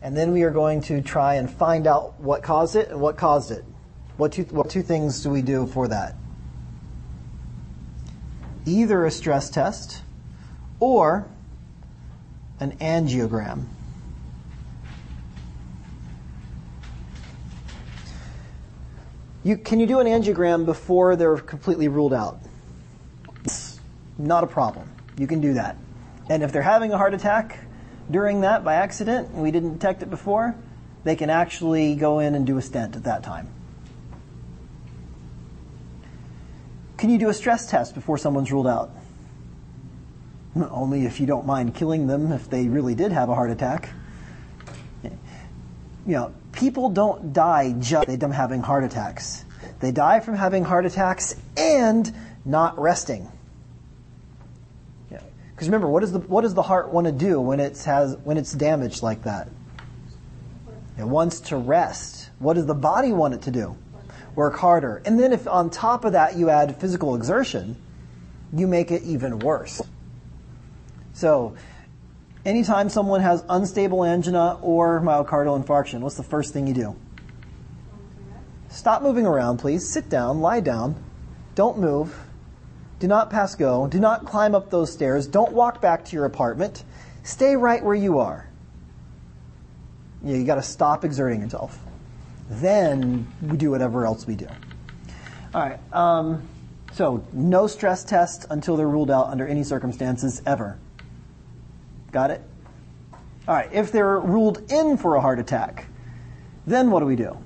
and 0.00 0.16
then 0.16 0.32
we 0.32 0.44
are 0.44 0.52
going 0.52 0.82
to 0.82 1.02
try 1.02 1.34
and 1.34 1.50
find 1.50 1.84
out 1.84 2.20
what 2.20 2.44
caused 2.44 2.76
it 2.76 2.90
and 2.90 3.00
what 3.00 3.16
caused 3.16 3.50
it. 3.50 3.64
What 4.16 4.30
two, 4.30 4.44
what 4.44 4.70
two 4.70 4.82
things 4.82 5.24
do 5.24 5.30
we 5.30 5.42
do 5.42 5.66
for 5.66 5.88
that? 5.88 6.14
Either 8.66 9.04
a 9.04 9.10
stress 9.10 9.50
test 9.50 10.02
or 10.78 11.28
an 12.60 12.76
angiogram. 12.76 13.66
You, 19.42 19.56
can 19.56 19.80
you 19.80 19.88
do 19.88 19.98
an 19.98 20.06
angiogram 20.06 20.64
before 20.66 21.16
they're 21.16 21.38
completely 21.38 21.88
ruled 21.88 22.14
out? 22.14 22.38
Not 24.18 24.42
a 24.42 24.46
problem. 24.48 24.90
You 25.16 25.26
can 25.26 25.40
do 25.40 25.54
that. 25.54 25.76
And 26.28 26.42
if 26.42 26.52
they're 26.52 26.62
having 26.62 26.92
a 26.92 26.98
heart 26.98 27.14
attack 27.14 27.60
during 28.10 28.42
that 28.42 28.64
by 28.64 28.74
accident 28.74 29.28
and 29.28 29.42
we 29.42 29.50
didn't 29.50 29.74
detect 29.74 30.02
it 30.02 30.10
before, 30.10 30.54
they 31.04 31.16
can 31.16 31.30
actually 31.30 31.94
go 31.94 32.18
in 32.18 32.34
and 32.34 32.46
do 32.46 32.58
a 32.58 32.62
stent 32.62 32.96
at 32.96 33.04
that 33.04 33.22
time. 33.22 33.48
Can 36.96 37.10
you 37.10 37.18
do 37.18 37.28
a 37.28 37.34
stress 37.34 37.70
test 37.70 37.94
before 37.94 38.18
someone's 38.18 38.50
ruled 38.50 38.66
out? 38.66 38.90
Only 40.56 41.06
if 41.06 41.20
you 41.20 41.26
don't 41.26 41.46
mind 41.46 41.74
killing 41.76 42.08
them 42.08 42.32
if 42.32 42.50
they 42.50 42.68
really 42.68 42.96
did 42.96 43.12
have 43.12 43.28
a 43.28 43.34
heart 43.34 43.50
attack. 43.50 43.90
You 45.04 46.14
know, 46.14 46.34
people 46.52 46.88
don't 46.88 47.34
die 47.34 47.74
just 47.78 48.08
from 48.18 48.32
having 48.32 48.62
heart 48.62 48.82
attacks. 48.82 49.44
They 49.80 49.92
die 49.92 50.20
from 50.20 50.34
having 50.34 50.64
heart 50.64 50.86
attacks 50.86 51.36
and 51.56 52.10
not 52.44 52.78
resting. 52.80 53.30
Because 55.58 55.68
remember, 55.68 55.88
what, 55.88 56.04
is 56.04 56.12
the, 56.12 56.20
what 56.20 56.42
does 56.42 56.54
the 56.54 56.62
heart 56.62 56.92
want 56.92 57.08
to 57.08 57.12
do 57.12 57.40
when, 57.40 57.58
it's 57.58 57.84
has, 57.84 58.16
when 58.18 58.36
it's 58.36 58.52
damaged 58.52 59.02
like 59.02 59.24
that? 59.24 59.48
It 60.96 61.04
wants 61.04 61.40
to 61.40 61.56
rest. 61.56 62.30
What 62.38 62.54
does 62.54 62.66
the 62.66 62.74
body 62.74 63.10
want 63.10 63.34
it 63.34 63.42
to 63.42 63.50
do? 63.50 63.76
work 64.38 64.56
harder. 64.56 65.02
And 65.04 65.18
then 65.18 65.32
if 65.32 65.48
on 65.48 65.68
top 65.68 66.04
of 66.04 66.12
that 66.12 66.36
you 66.36 66.48
add 66.48 66.80
physical 66.80 67.16
exertion, 67.16 67.76
you 68.52 68.68
make 68.68 68.92
it 68.92 69.02
even 69.02 69.40
worse. 69.40 69.82
So, 71.12 71.56
anytime 72.46 72.88
someone 72.88 73.20
has 73.20 73.44
unstable 73.48 74.04
angina 74.04 74.60
or 74.62 75.00
myocardial 75.00 75.60
infarction, 75.60 76.00
what's 76.00 76.16
the 76.16 76.22
first 76.22 76.52
thing 76.52 76.68
you 76.68 76.74
do? 76.74 76.96
Stop 78.68 79.02
moving 79.02 79.26
around, 79.26 79.58
please. 79.58 79.88
Sit 79.88 80.08
down, 80.08 80.40
lie 80.40 80.60
down. 80.60 80.94
Don't 81.56 81.78
move. 81.78 82.16
Do 82.98 83.06
not 83.06 83.30
pass 83.30 83.54
go. 83.54 83.86
Do 83.86 84.00
not 84.00 84.24
climb 84.24 84.54
up 84.54 84.70
those 84.70 84.92
stairs. 84.92 85.26
Don't 85.26 85.52
walk 85.52 85.80
back 85.80 86.04
to 86.06 86.16
your 86.16 86.24
apartment. 86.24 86.84
Stay 87.22 87.56
right 87.56 87.82
where 87.84 87.94
you 87.94 88.18
are. 88.18 88.48
You, 90.24 90.36
you 90.36 90.44
got 90.44 90.56
to 90.56 90.62
stop 90.62 91.04
exerting 91.04 91.42
yourself. 91.42 91.78
Then 92.50 93.32
we 93.42 93.56
do 93.56 93.70
whatever 93.70 94.04
else 94.04 94.26
we 94.26 94.34
do. 94.34 94.48
All 95.54 95.62
right. 95.62 95.78
Um, 95.92 96.48
so 96.92 97.24
no 97.32 97.66
stress 97.66 98.02
test 98.02 98.46
until 98.50 98.76
they're 98.76 98.88
ruled 98.88 99.10
out 99.10 99.28
under 99.28 99.46
any 99.46 99.62
circumstances 99.62 100.42
ever. 100.44 100.78
Got 102.10 102.30
it? 102.30 102.42
All 103.46 103.54
right. 103.54 103.72
If 103.72 103.92
they're 103.92 104.18
ruled 104.18 104.72
in 104.72 104.96
for 104.96 105.14
a 105.14 105.20
heart 105.20 105.38
attack, 105.38 105.86
then 106.66 106.90
what 106.90 107.00
do 107.00 107.06
we 107.06 107.16
do? 107.16 107.38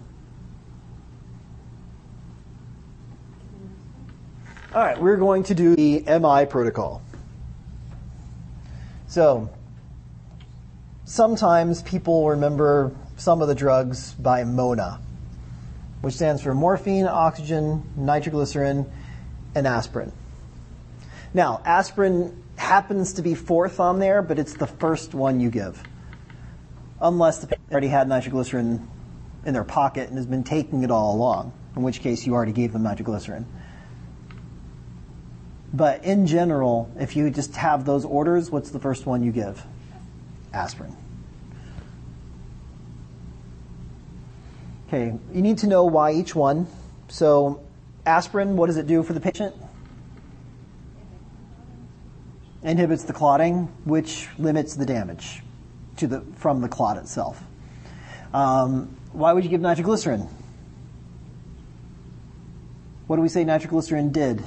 All 4.74 4.82
right, 4.82 4.98
we're 4.98 5.18
going 5.18 5.42
to 5.44 5.54
do 5.54 5.76
the 5.76 6.00
MI 6.00 6.46
protocol. 6.46 7.02
So, 9.06 9.50
sometimes 11.04 11.82
people 11.82 12.30
remember 12.30 12.96
some 13.18 13.42
of 13.42 13.48
the 13.48 13.54
drugs 13.54 14.14
by 14.14 14.44
MONA, 14.44 14.98
which 16.00 16.14
stands 16.14 16.40
for 16.40 16.54
morphine, 16.54 17.06
oxygen, 17.06 17.82
nitroglycerin, 17.96 18.90
and 19.54 19.66
aspirin. 19.66 20.10
Now, 21.34 21.60
aspirin 21.66 22.42
happens 22.56 23.12
to 23.14 23.22
be 23.22 23.34
fourth 23.34 23.78
on 23.78 23.98
there, 23.98 24.22
but 24.22 24.38
it's 24.38 24.54
the 24.54 24.66
first 24.66 25.12
one 25.12 25.38
you 25.38 25.50
give. 25.50 25.82
Unless 26.98 27.40
the 27.40 27.48
patient 27.48 27.70
already 27.70 27.88
had 27.88 28.08
nitroglycerin 28.08 28.88
in 29.44 29.52
their 29.52 29.64
pocket 29.64 30.08
and 30.08 30.16
has 30.16 30.26
been 30.26 30.44
taking 30.44 30.82
it 30.82 30.90
all 30.90 31.14
along, 31.14 31.52
in 31.76 31.82
which 31.82 32.00
case 32.00 32.26
you 32.26 32.32
already 32.32 32.52
gave 32.52 32.72
them 32.72 32.84
nitroglycerin. 32.84 33.44
But 35.72 36.04
in 36.04 36.26
general, 36.26 36.90
if 36.98 37.16
you 37.16 37.30
just 37.30 37.56
have 37.56 37.84
those 37.84 38.04
orders, 38.04 38.50
what's 38.50 38.70
the 38.70 38.78
first 38.78 39.06
one 39.06 39.22
you 39.22 39.32
give? 39.32 39.64
Aspirin. 40.52 40.96
Okay, 44.88 45.18
you 45.32 45.40
need 45.40 45.58
to 45.58 45.66
know 45.66 45.84
why 45.84 46.12
each 46.12 46.34
one. 46.34 46.66
So, 47.08 47.62
aspirin, 48.04 48.56
what 48.56 48.66
does 48.66 48.76
it 48.76 48.86
do 48.86 49.02
for 49.02 49.14
the 49.14 49.20
patient? 49.20 49.54
Inhibits 52.62 53.04
the 53.04 53.14
clotting, 53.14 53.72
which 53.84 54.28
limits 54.38 54.74
the 54.74 54.84
damage 54.84 55.42
to 55.96 56.06
the 56.06 56.20
from 56.36 56.60
the 56.60 56.68
clot 56.68 56.98
itself. 56.98 57.42
Um, 58.34 58.94
why 59.12 59.32
would 59.32 59.44
you 59.44 59.50
give 59.50 59.62
nitroglycerin? 59.62 60.28
What 63.06 63.16
do 63.16 63.22
we 63.22 63.28
say 63.28 63.44
nitroglycerin 63.44 64.12
did? 64.12 64.42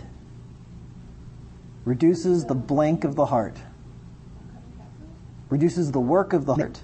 Reduces 1.86 2.46
the 2.46 2.56
blank 2.56 3.04
of 3.04 3.16
the 3.16 3.28
heart. 3.28 3.56
Reduces 5.50 5.92
the 5.92 6.00
work 6.00 6.34
of 6.34 6.46
the 6.46 6.56
heart, 6.56 6.82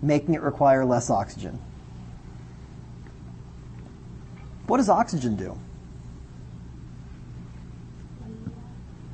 making 0.00 0.34
it 0.34 0.40
require 0.40 0.86
less 0.86 1.10
oxygen. 1.10 1.60
What 4.66 4.78
does 4.78 4.88
oxygen 4.88 5.36
do? 5.36 5.58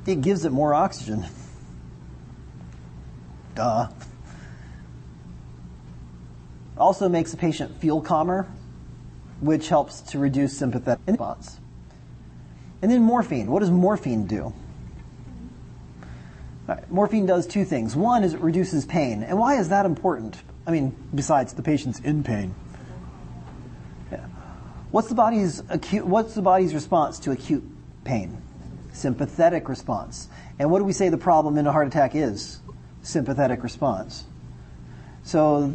It 0.05 0.21
gives 0.21 0.45
it 0.45 0.53
more 0.53 0.73
oxygen. 0.73 1.25
Duh. 3.55 3.89
Also 6.77 7.09
makes 7.09 7.31
the 7.31 7.37
patient 7.37 7.81
feel 7.81 7.99
calmer, 7.99 8.47
which 9.41 9.67
helps 9.67 9.99
to 10.01 10.19
reduce 10.19 10.57
sympathetic 10.57 11.01
response. 11.05 11.59
And 12.81 12.91
then 12.91 13.01
morphine. 13.01 13.47
What 13.47 13.59
does 13.59 13.71
morphine 13.71 14.27
do? 14.27 14.53
Right, 16.67 16.91
morphine 16.91 17.25
does 17.25 17.47
two 17.47 17.65
things. 17.65 17.95
One 17.95 18.23
is 18.23 18.33
it 18.33 18.41
reduces 18.41 18.85
pain. 18.85 19.23
And 19.23 19.39
why 19.39 19.55
is 19.55 19.69
that 19.69 19.85
important? 19.85 20.37
I 20.65 20.71
mean, 20.71 20.95
besides 21.15 21.53
the 21.53 21.63
patient's 21.63 21.99
in 21.99 22.23
pain. 22.23 22.53
Yeah. 24.11 24.25
What's 24.91 25.07
the 25.07 25.15
body's 25.15 25.63
acute 25.69 26.05
what's 26.05 26.35
the 26.35 26.41
body's 26.41 26.73
response 26.73 27.19
to 27.19 27.31
acute 27.31 27.63
pain? 28.03 28.41
Sympathetic 28.91 29.69
response. 29.69 30.27
And 30.59 30.69
what 30.69 30.79
do 30.79 30.85
we 30.85 30.93
say 30.93 31.07
the 31.09 31.17
problem 31.17 31.57
in 31.57 31.65
a 31.65 31.71
heart 31.71 31.87
attack 31.87 32.15
is? 32.15 32.59
Sympathetic 33.01 33.63
response. 33.63 34.25
So 35.23 35.73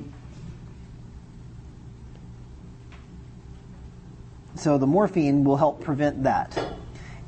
So 4.56 4.76
the 4.78 4.86
morphine 4.86 5.42
will 5.42 5.56
help 5.56 5.80
prevent 5.80 6.22
that. 6.24 6.56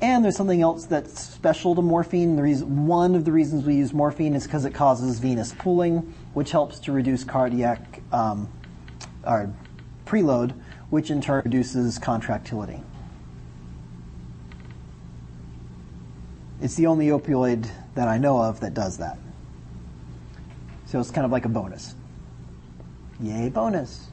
And 0.05 0.23
there's 0.23 0.37
something 0.37 0.61
else 0.61 0.85
that's 0.85 1.19
special 1.19 1.75
to 1.75 1.81
morphine. 1.81 2.37
The 2.37 2.43
reason, 2.43 2.87
one 2.87 3.15
of 3.15 3.25
the 3.25 3.33
reasons 3.33 3.65
we 3.65 3.77
use 3.77 3.95
morphine 3.95 4.35
is 4.35 4.45
because 4.45 4.67
it 4.67 4.75
causes 4.75 5.19
venous 5.19 5.55
pooling, 5.55 6.13
which 6.35 6.51
helps 6.51 6.79
to 6.81 6.93
reduce 6.93 7.25
cardiac 7.25 8.03
um, 8.13 8.53
or 9.27 9.51
preload, 10.05 10.53
which 10.91 11.11
in 11.11 11.23
turn 11.23 11.41
reduces 11.47 11.99
contractility. 11.99 12.83
It's 16.61 16.75
the 16.75 16.87
only 16.87 17.07
opioid 17.07 17.67
that 17.95 18.07
I 18.07 18.19
know 18.19 18.43
of 18.43 18.61
that 18.61 18.75
does 18.75 18.99
that. 18.99 19.17
So 20.85 21.01
it's 21.01 21.11
kind 21.11 21.25
of 21.25 21.33
like 21.33 21.47
a 21.47 21.49
bonus. 21.49 21.95
Yay, 23.23 23.49
bonus. 23.49 24.09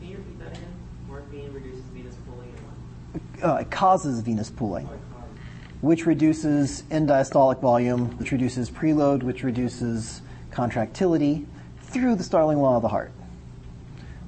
Can 0.00 0.08
you 0.10 0.18
repeat 0.18 0.38
that 0.40 0.48
again? 0.48 0.74
Morphine 1.06 1.50
reduces 1.54 1.80
venous 1.94 2.14
pooling 2.26 2.50
and 2.50 2.58
what? 2.60 3.22
Uh, 3.42 3.56
it 3.56 3.70
causes 3.70 4.20
venous 4.20 4.50
pooling. 4.50 4.88
Which 5.80 6.06
reduces 6.06 6.82
end 6.90 7.08
diastolic 7.08 7.60
volume, 7.60 8.16
which 8.18 8.32
reduces 8.32 8.68
preload, 8.70 9.22
which 9.22 9.44
reduces 9.44 10.22
contractility 10.50 11.46
through 11.80 12.16
the 12.16 12.24
Starling 12.24 12.58
law 12.58 12.76
of 12.76 12.82
the 12.82 12.88
heart, 12.88 13.12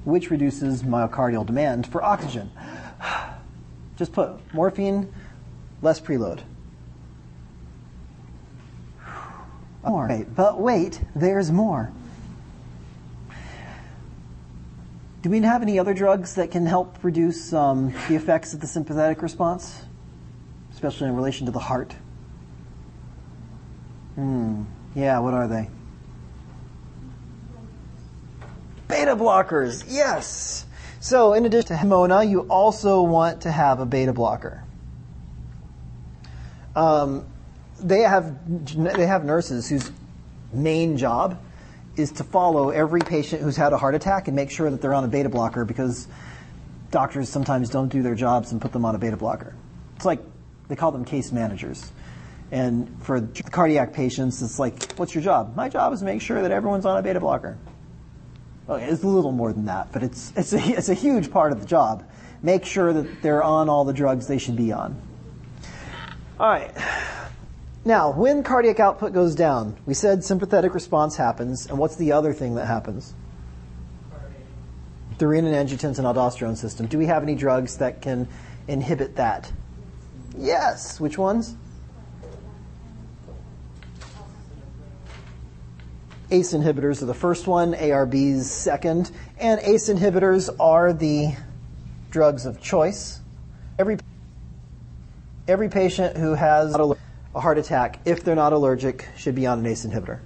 which 0.05 0.29
reduces 0.29 0.83
myocardial 0.83 1.45
demand 1.45 1.87
for 1.87 2.03
oxygen. 2.03 2.49
Just 3.97 4.13
put 4.13 4.31
morphine, 4.53 5.13
less 5.81 5.99
preload. 5.99 6.41
More. 9.83 10.07
Wait, 10.07 10.35
but 10.35 10.59
wait, 10.59 11.01
there's 11.15 11.51
more. 11.51 11.91
Do 15.21 15.29
we 15.29 15.39
have 15.41 15.61
any 15.61 15.77
other 15.77 15.93
drugs 15.93 16.35
that 16.35 16.51
can 16.51 16.65
help 16.65 17.03
reduce 17.03 17.53
um, 17.53 17.93
the 18.07 18.15
effects 18.15 18.53
of 18.53 18.59
the 18.59 18.67
sympathetic 18.67 19.21
response? 19.21 19.83
especially 20.83 21.09
in 21.09 21.15
relation 21.15 21.45
to 21.45 21.51
the 21.51 21.59
heart. 21.59 21.93
Hmm. 24.15 24.63
Yeah, 24.95 25.19
what 25.19 25.35
are 25.35 25.47
they? 25.47 25.69
Beta 28.87 29.15
blockers, 29.15 29.85
yes! 29.87 30.65
So, 30.99 31.33
in 31.33 31.45
addition 31.45 31.67
to 31.67 31.73
Hemona, 31.75 32.27
you 32.27 32.41
also 32.41 33.03
want 33.03 33.41
to 33.41 33.51
have 33.51 33.79
a 33.79 33.85
beta 33.85 34.11
blocker. 34.11 34.63
Um, 36.75 37.25
they 37.79 38.01
have 38.01 38.37
they 38.75 39.05
have 39.05 39.23
nurses 39.23 39.69
whose 39.69 39.91
main 40.53 40.97
job 40.97 41.39
is 41.97 42.11
to 42.13 42.23
follow 42.23 42.69
every 42.69 43.01
patient 43.01 43.41
who's 43.41 43.57
had 43.57 43.73
a 43.73 43.77
heart 43.77 43.95
attack 43.95 44.27
and 44.27 44.35
make 44.35 44.49
sure 44.49 44.69
that 44.69 44.81
they're 44.81 44.93
on 44.93 45.03
a 45.03 45.07
beta 45.07 45.29
blocker 45.29 45.65
because 45.65 46.07
doctors 46.89 47.29
sometimes 47.29 47.69
don't 47.69 47.89
do 47.89 48.01
their 48.01 48.15
jobs 48.15 48.51
and 48.51 48.61
put 48.61 48.71
them 48.71 48.85
on 48.85 48.95
a 48.95 48.97
beta 48.97 49.17
blocker. 49.17 49.55
It's 49.95 50.05
like 50.05 50.19
they 50.67 50.75
call 50.75 50.91
them 50.91 51.05
case 51.05 51.31
managers. 51.31 51.91
And 52.51 53.01
for 53.01 53.21
cardiac 53.51 53.93
patients, 53.93 54.41
it's 54.41 54.59
like, 54.59 54.93
what's 54.95 55.15
your 55.15 55.23
job? 55.23 55.55
My 55.55 55.69
job 55.69 55.93
is 55.93 55.99
to 55.99 56.05
make 56.05 56.21
sure 56.21 56.41
that 56.41 56.51
everyone's 56.51 56.85
on 56.85 56.97
a 56.97 57.01
beta 57.01 57.19
blocker. 57.19 57.57
Oh, 58.67 58.75
well, 58.75 58.89
it's 58.93 59.03
a 59.03 59.07
little 59.07 59.31
more 59.31 59.53
than 59.53 59.65
that, 59.65 59.91
but 59.91 60.03
it's, 60.03 60.33
it's, 60.35 60.53
a, 60.53 60.59
it's 60.59 60.89
a 60.89 60.93
huge 60.93 61.31
part 61.31 61.51
of 61.51 61.59
the 61.59 61.65
job. 61.65 62.03
Make 62.43 62.65
sure 62.65 62.93
that 62.93 63.21
they're 63.21 63.43
on 63.43 63.69
all 63.69 63.85
the 63.85 63.93
drugs 63.93 64.27
they 64.27 64.37
should 64.37 64.55
be 64.55 64.71
on. 64.71 65.01
All 66.39 66.49
right. 66.49 66.71
Now, 67.83 68.11
when 68.11 68.43
cardiac 68.43 68.79
output 68.79 69.11
goes 69.11 69.33
down, 69.33 69.75
we 69.87 69.95
said 69.95 70.23
sympathetic 70.23 70.75
response 70.75 71.15
happens, 71.15 71.65
and 71.65 71.79
what's 71.79 71.95
the 71.95 72.11
other 72.11 72.31
thing 72.31 72.55
that 72.55 72.67
happens? 72.67 73.15
The 75.17 75.25
renin, 75.25 75.53
angiotensin, 75.53 76.03
aldosterone 76.03 76.57
system. 76.57 76.85
Do 76.85 76.99
we 76.99 77.07
have 77.07 77.23
any 77.23 77.33
drugs 77.33 77.77
that 77.77 78.01
can 78.01 78.27
inhibit 78.67 79.15
that? 79.15 79.51
Yes. 80.37 80.99
Which 80.99 81.17
ones? 81.17 81.55
ACE 86.29 86.53
inhibitors 86.53 87.01
are 87.01 87.07
the 87.07 87.13
first 87.13 87.45
one, 87.45 87.73
ARBs 87.73 88.43
second, 88.43 89.11
and 89.37 89.59
ACE 89.61 89.89
inhibitors 89.89 90.49
are 90.59 90.93
the 90.93 91.35
drugs 92.09 92.45
of 92.45 92.61
choice. 92.61 93.19
Every 93.77 93.97
every 95.47 95.67
patient 95.67 96.15
who 96.15 96.33
has 96.33 96.73
a 97.33 97.39
heart 97.39 97.57
attack, 97.57 97.99
if 98.05 98.23
they're 98.23 98.35
not 98.35 98.53
allergic, 98.53 99.07
should 99.15 99.35
be 99.35 99.47
on 99.47 99.59
an 99.59 99.65
ACE 99.65 99.85
inhibitor. 99.85 100.19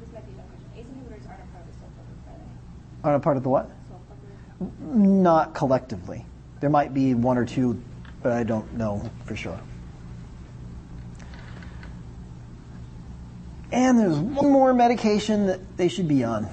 This 0.00 0.08
a 0.08 0.12
dumb 0.12 0.24
question. 0.24 0.68
ACE 0.76 0.84
inhibitors 0.84 1.28
aren't 1.28 1.42
a 1.42 1.52
part 1.52 1.64
of 1.64 1.72
the 1.72 1.78
sulfa 1.78 2.00
are 2.28 2.38
they? 2.38 3.08
Aren't 3.08 3.16
a 3.16 3.24
part 3.24 3.36
of 3.36 3.42
the 3.42 3.48
what? 3.48 3.70
Not 4.80 5.54
collectively. 5.54 6.26
There 6.60 6.70
might 6.70 6.94
be 6.94 7.14
one 7.14 7.38
or 7.38 7.44
two, 7.44 7.82
but 8.22 8.32
I 8.32 8.44
don't 8.44 8.74
know 8.74 9.10
for 9.24 9.36
sure. 9.36 9.60
And 13.72 13.98
there's 13.98 14.16
one 14.16 14.52
more 14.52 14.72
medication 14.72 15.46
that 15.46 15.76
they 15.76 15.88
should 15.88 16.06
be 16.06 16.22
on. 16.22 16.48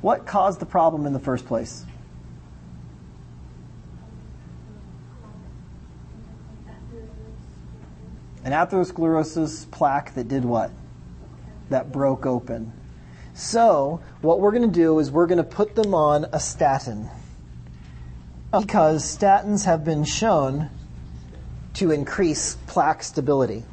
What 0.00 0.26
caused 0.26 0.60
the 0.60 0.66
problem 0.66 1.04
in 1.06 1.12
the 1.12 1.18
first 1.18 1.46
place? 1.46 1.84
An 8.46 8.52
atherosclerosis 8.52 9.68
plaque 9.72 10.14
that 10.14 10.28
did 10.28 10.44
what? 10.44 10.70
That 11.70 11.90
broke 11.90 12.26
open. 12.26 12.72
So, 13.34 14.00
what 14.20 14.38
we're 14.38 14.52
going 14.52 14.62
to 14.62 14.68
do 14.68 15.00
is 15.00 15.10
we're 15.10 15.26
going 15.26 15.38
to 15.38 15.42
put 15.42 15.74
them 15.74 15.94
on 15.94 16.26
a 16.32 16.38
statin. 16.38 17.10
Because 18.56 19.04
statins 19.04 19.64
have 19.64 19.84
been 19.84 20.04
shown 20.04 20.70
to 21.74 21.90
increase 21.90 22.56
plaque 22.68 23.02
stability, 23.02 23.64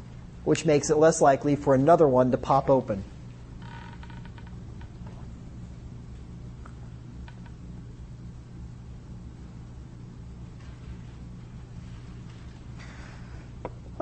which 0.42 0.66
makes 0.66 0.90
it 0.90 0.96
less 0.96 1.20
likely 1.20 1.54
for 1.54 1.76
another 1.76 2.08
one 2.08 2.32
to 2.32 2.36
pop 2.36 2.68
open. 2.68 3.04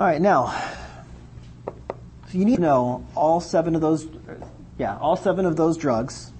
All 0.02 0.08
right, 0.08 0.20
now, 0.20 0.52
so 2.26 2.36
you 2.36 2.44
need 2.44 2.56
to 2.56 2.60
know 2.60 3.06
all 3.14 3.38
seven 3.38 3.76
of 3.76 3.80
those, 3.80 4.08
yeah, 4.76 4.98
all 4.98 5.14
seven 5.14 5.46
of 5.46 5.54
those 5.54 5.76
drugs, 5.76 6.32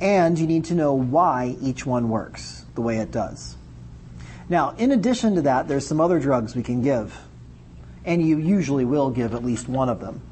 and 0.00 0.38
you 0.38 0.46
need 0.46 0.66
to 0.66 0.74
know 0.74 0.94
why 0.94 1.56
each 1.60 1.84
one 1.84 2.10
works 2.10 2.66
the 2.76 2.82
way 2.82 2.98
it 2.98 3.10
does. 3.10 3.56
Now, 4.48 4.76
in 4.78 4.92
addition 4.92 5.34
to 5.34 5.42
that, 5.42 5.66
there's 5.66 5.88
some 5.88 6.00
other 6.00 6.20
drugs 6.20 6.54
we 6.54 6.62
can 6.62 6.82
give, 6.82 7.18
and 8.04 8.24
you 8.24 8.38
usually 8.38 8.84
will 8.84 9.10
give 9.10 9.34
at 9.34 9.44
least 9.44 9.68
one 9.68 9.88
of 9.88 9.98
them. 9.98 10.22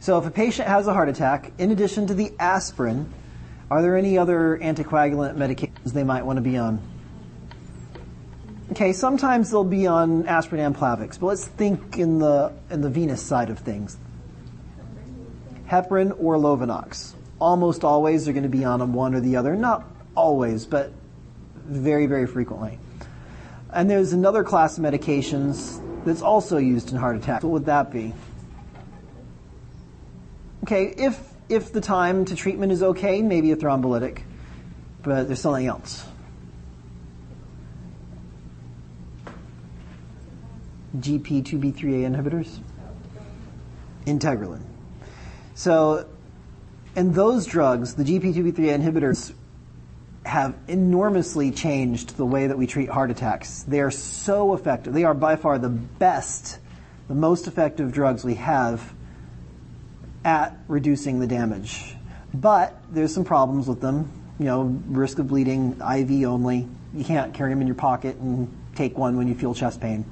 So 0.00 0.18
if 0.18 0.26
a 0.26 0.32
patient 0.32 0.66
has 0.66 0.88
a 0.88 0.92
heart 0.92 1.08
attack, 1.08 1.52
in 1.56 1.70
addition 1.70 2.08
to 2.08 2.14
the 2.14 2.32
aspirin, 2.40 3.14
are 3.70 3.80
there 3.80 3.96
any 3.96 4.18
other 4.18 4.58
anticoagulant 4.60 5.36
medications 5.36 5.92
they 5.92 6.02
might 6.02 6.26
want 6.26 6.38
to 6.38 6.42
be 6.42 6.58
on? 6.58 6.82
Okay, 8.70 8.92
sometimes 8.92 9.50
they'll 9.50 9.64
be 9.64 9.86
on 9.86 10.26
aspirin 10.26 10.60
and 10.60 10.76
Plavix, 10.76 11.18
but 11.18 11.26
let's 11.26 11.46
think 11.46 11.98
in 11.98 12.18
the 12.18 12.52
in 12.70 12.82
the 12.82 12.90
venous 12.90 13.22
side 13.22 13.48
of 13.48 13.58
things. 13.58 13.96
Heparin 15.68 16.14
or 16.18 16.36
Lovenox. 16.36 17.14
Almost 17.40 17.84
always 17.84 18.24
they're 18.24 18.34
going 18.34 18.42
to 18.42 18.48
be 18.48 18.64
on 18.64 18.92
one 18.92 19.14
or 19.14 19.20
the 19.20 19.36
other. 19.36 19.56
Not 19.56 19.84
always, 20.14 20.66
but 20.66 20.92
very, 21.54 22.06
very 22.06 22.26
frequently. 22.26 22.78
And 23.72 23.88
there's 23.90 24.12
another 24.12 24.44
class 24.44 24.78
of 24.78 24.84
medications 24.84 25.82
that's 26.04 26.22
also 26.22 26.56
used 26.56 26.90
in 26.90 26.96
heart 26.96 27.16
attacks. 27.16 27.44
What 27.44 27.52
would 27.52 27.66
that 27.66 27.90
be? 27.90 28.12
Okay, 30.64 30.86
if 30.96 31.18
if 31.48 31.72
the 31.72 31.80
time 31.80 32.26
to 32.26 32.34
treatment 32.34 32.72
is 32.72 32.82
okay, 32.82 33.22
maybe 33.22 33.52
a 33.52 33.56
thrombolytic, 33.56 34.22
but 35.02 35.26
there's 35.26 35.40
something 35.40 35.66
else. 35.66 36.04
GP2B3A 40.96 42.14
inhibitors? 42.14 42.58
Integrilin. 44.06 44.62
So, 45.54 46.08
and 46.96 47.14
those 47.14 47.46
drugs, 47.46 47.94
the 47.94 48.04
GP2B3A 48.04 48.80
inhibitors, 48.80 49.32
have 50.24 50.54
enormously 50.68 51.50
changed 51.50 52.16
the 52.16 52.24
way 52.24 52.46
that 52.46 52.58
we 52.58 52.66
treat 52.66 52.88
heart 52.88 53.10
attacks. 53.10 53.62
They 53.62 53.80
are 53.80 53.90
so 53.90 54.54
effective. 54.54 54.92
They 54.92 55.04
are 55.04 55.14
by 55.14 55.36
far 55.36 55.58
the 55.58 55.68
best, 55.68 56.58
the 57.08 57.14
most 57.14 57.46
effective 57.46 57.92
drugs 57.92 58.24
we 58.24 58.34
have 58.34 58.92
at 60.24 60.56
reducing 60.68 61.20
the 61.20 61.26
damage. 61.26 61.94
But 62.34 62.78
there's 62.90 63.14
some 63.14 63.24
problems 63.24 63.66
with 63.66 63.80
them. 63.80 64.10
You 64.38 64.44
know, 64.44 64.62
risk 64.88 65.18
of 65.18 65.28
bleeding, 65.28 65.80
IV 65.80 66.24
only. 66.24 66.68
You 66.94 67.04
can't 67.04 67.32
carry 67.32 67.50
them 67.50 67.60
in 67.60 67.66
your 67.66 67.76
pocket 67.76 68.16
and 68.16 68.54
take 68.74 68.98
one 68.98 69.16
when 69.16 69.28
you 69.28 69.34
feel 69.34 69.54
chest 69.54 69.80
pain. 69.80 70.04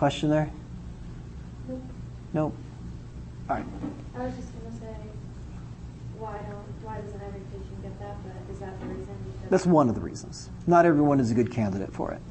Question 0.00 0.30
there? 0.30 0.50
Nope. 1.68 1.82
Nope. 2.32 2.56
All 3.50 3.56
right. 3.56 3.66
I 4.16 4.24
was 4.24 4.34
just 4.34 4.48
gonna 4.58 4.74
say, 4.80 4.96
why 6.18 6.38
don't, 6.38 6.64
why 6.82 7.02
doesn't 7.02 7.20
every 7.20 7.42
patient 7.52 7.82
get 7.82 8.00
that, 8.00 8.16
but 8.24 8.32
is 8.50 8.60
that 8.60 8.80
the 8.80 8.86
reason? 8.86 9.14
That's 9.50 9.66
one 9.66 9.90
of 9.90 9.94
the 9.94 10.00
reasons. 10.00 10.48
Not 10.66 10.86
everyone 10.86 11.20
is 11.20 11.30
a 11.30 11.34
good 11.34 11.52
candidate 11.52 11.92
for 11.92 12.12
it. 12.12 12.22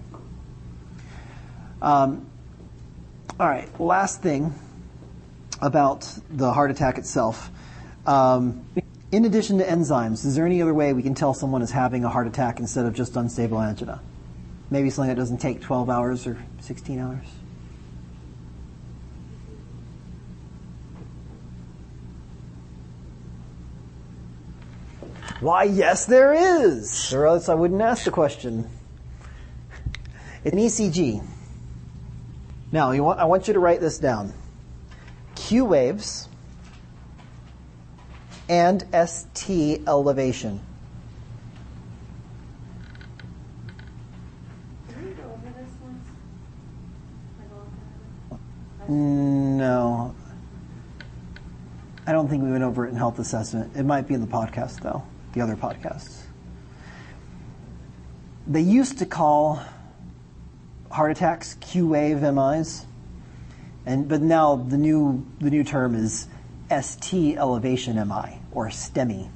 Um, 1.80 2.26
all 3.40 3.48
right, 3.48 3.70
last 3.80 4.24
thing 4.24 4.52
about 5.62 6.12
the 6.32 6.52
heart 6.52 6.72
attack 6.72 6.98
itself. 6.98 7.52
Um, 8.08 8.66
in 9.12 9.26
addition 9.26 9.60
to 9.60 9.64
enzymes, 9.64 10.26
is 10.26 10.36
there 10.36 10.48
any 10.48 10.60
other 10.64 10.74
way 10.74 10.94
we 10.94 11.04
can 11.04 11.14
tell 11.14 11.36
someone 11.36 11.62
is 11.62 11.70
having 11.70 12.04
a 12.04 12.10
heart 12.10 12.26
attack 12.26 12.60
instead 12.60 12.88
of 12.88 12.96
just 12.96 13.16
unstable 13.16 13.62
angina? 13.62 14.02
Maybe 14.72 14.90
something 14.90 15.10
that 15.10 15.22
doesn't 15.22 15.38
take 15.38 15.62
12 15.62 15.88
hours 15.88 16.26
or 16.26 16.44
16 16.62 16.98
hours? 17.00 17.28
Why, 25.40 25.64
yes, 25.64 26.06
there 26.06 26.34
is. 26.34 27.14
Or 27.14 27.26
else 27.26 27.50
I 27.50 27.54
wouldn't 27.54 27.82
ask 27.82 28.04
the 28.04 28.12
question. 28.12 28.70
It's 30.44 30.54
an 30.54 30.60
ECG. 30.60 31.26
Now, 32.72 32.94
want, 33.02 33.20
I 33.20 33.26
want 33.26 33.48
you 33.48 33.54
to 33.54 33.60
write 33.60 33.80
this 33.80 34.00
down. 34.00 34.34
Q 35.36 35.66
waves 35.66 36.30
and 38.48 38.86
ST 38.94 39.82
elevation. 39.88 40.62
No. 48.90 50.16
I 52.08 52.12
don't 52.12 52.28
think 52.28 52.44
we 52.44 52.52
went 52.52 52.64
over 52.64 52.88
it 52.88 52.90
in 52.90 52.96
health 52.96 53.20
assessment. 53.20 53.76
It 53.76 53.84
might 53.84 54.08
be 54.08 54.16
in 54.16 54.22
the 54.22 54.28
podcast, 54.28 54.82
though, 54.82 55.04
the 55.34 55.42
other 55.42 55.56
podcasts. 55.56 56.24
They 58.48 58.62
used 58.62 58.98
to 59.00 59.06
call 59.06 59.62
heart 60.92 61.12
attacks 61.12 61.56
Q 61.56 61.88
wave 61.88 62.22
MIs, 62.22 62.86
and 63.86 64.08
but 64.08 64.22
now 64.22 64.56
the 64.56 64.78
new 64.78 65.26
the 65.40 65.50
new 65.50 65.64
term 65.64 65.96
is 65.96 66.28
ST 66.70 67.38
elevation 67.38 67.96
MI 67.96 68.40
or 68.52 68.68
STEMI. 68.70 69.30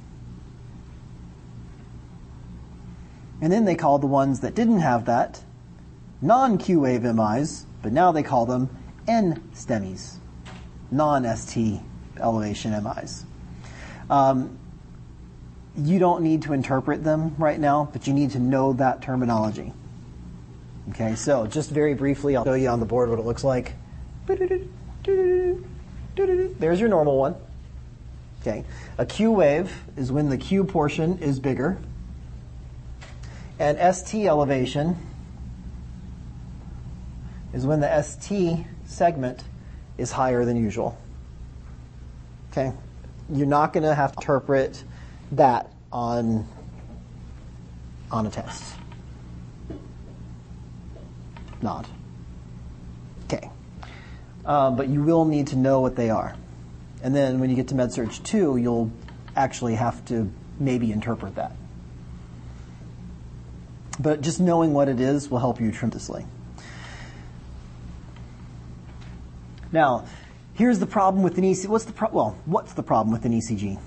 And 3.40 3.52
then 3.52 3.64
they 3.64 3.74
called 3.74 4.02
the 4.02 4.06
ones 4.06 4.40
that 4.40 4.54
didn't 4.54 4.80
have 4.80 5.04
that 5.06 5.42
non 6.20 6.58
Q 6.58 6.80
wave 6.80 7.02
MIs, 7.02 7.66
but 7.82 7.92
now 7.92 8.10
they 8.10 8.22
call 8.22 8.46
them 8.46 8.70
N 9.06 9.48
STEMIs, 9.52 10.16
non 10.90 11.24
ST 11.36 11.80
elevation 12.18 12.72
MIs. 12.82 13.24
Um, 14.08 14.58
you 15.76 15.98
don't 15.98 16.22
need 16.22 16.42
to 16.42 16.52
interpret 16.52 17.02
them 17.02 17.34
right 17.38 17.58
now, 17.58 17.88
but 17.92 18.06
you 18.06 18.14
need 18.14 18.30
to 18.32 18.38
know 18.38 18.74
that 18.74 19.02
terminology. 19.02 19.72
Okay, 20.90 21.14
so 21.14 21.46
just 21.46 21.70
very 21.70 21.94
briefly, 21.94 22.36
I'll 22.36 22.44
show 22.44 22.54
you 22.54 22.68
on 22.68 22.78
the 22.78 22.86
board 22.86 23.10
what 23.10 23.18
it 23.18 23.24
looks 23.24 23.42
like. 23.42 23.74
There's 24.26 24.50
your 26.80 26.88
normal 26.88 27.18
one. 27.18 27.34
Okay, 28.42 28.64
a 28.98 29.06
Q 29.06 29.32
wave 29.32 29.72
is 29.96 30.12
when 30.12 30.28
the 30.28 30.36
Q 30.36 30.64
portion 30.64 31.18
is 31.18 31.40
bigger, 31.40 31.78
and 33.58 33.94
ST 33.94 34.26
elevation 34.26 34.96
is 37.54 37.64
when 37.64 37.80
the 37.80 38.02
ST 38.02 38.66
segment 38.84 39.42
is 39.96 40.12
higher 40.12 40.44
than 40.44 40.56
usual. 40.56 40.98
Okay, 42.52 42.72
you're 43.32 43.46
not 43.46 43.72
going 43.72 43.84
to 43.84 43.94
have 43.94 44.12
to 44.12 44.18
interpret 44.18 44.84
that 45.32 45.70
on 45.92 46.46
on 48.10 48.26
a 48.26 48.30
test. 48.30 48.62
Not. 51.62 51.86
Okay. 53.24 53.50
Um, 54.44 54.76
but 54.76 54.88
you 54.88 55.02
will 55.02 55.24
need 55.24 55.48
to 55.48 55.56
know 55.56 55.80
what 55.80 55.96
they 55.96 56.10
are. 56.10 56.36
And 57.02 57.14
then 57.14 57.40
when 57.40 57.50
you 57.50 57.56
get 57.56 57.68
to 57.68 57.74
Med-Surg 57.74 58.10
2, 58.12 58.56
you'll 58.56 58.90
actually 59.36 59.74
have 59.74 60.04
to 60.06 60.30
maybe 60.58 60.92
interpret 60.92 61.34
that. 61.34 61.52
But 63.98 64.20
just 64.20 64.40
knowing 64.40 64.72
what 64.72 64.88
it 64.88 65.00
is 65.00 65.30
will 65.30 65.38
help 65.38 65.60
you 65.60 65.70
tremendously. 65.70 66.26
Now, 69.72 70.06
here's 70.54 70.78
the 70.78 70.86
problem 70.86 71.22
with 71.22 71.36
an 71.38 71.44
ECG. 71.44 71.68
What's 71.68 71.84
the 71.84 71.92
pro- 71.92 72.10
well? 72.10 72.36
What's 72.44 72.74
the 72.74 72.82
problem 72.82 73.12
with 73.12 73.24
an 73.24 73.32
ECG? 73.32 73.78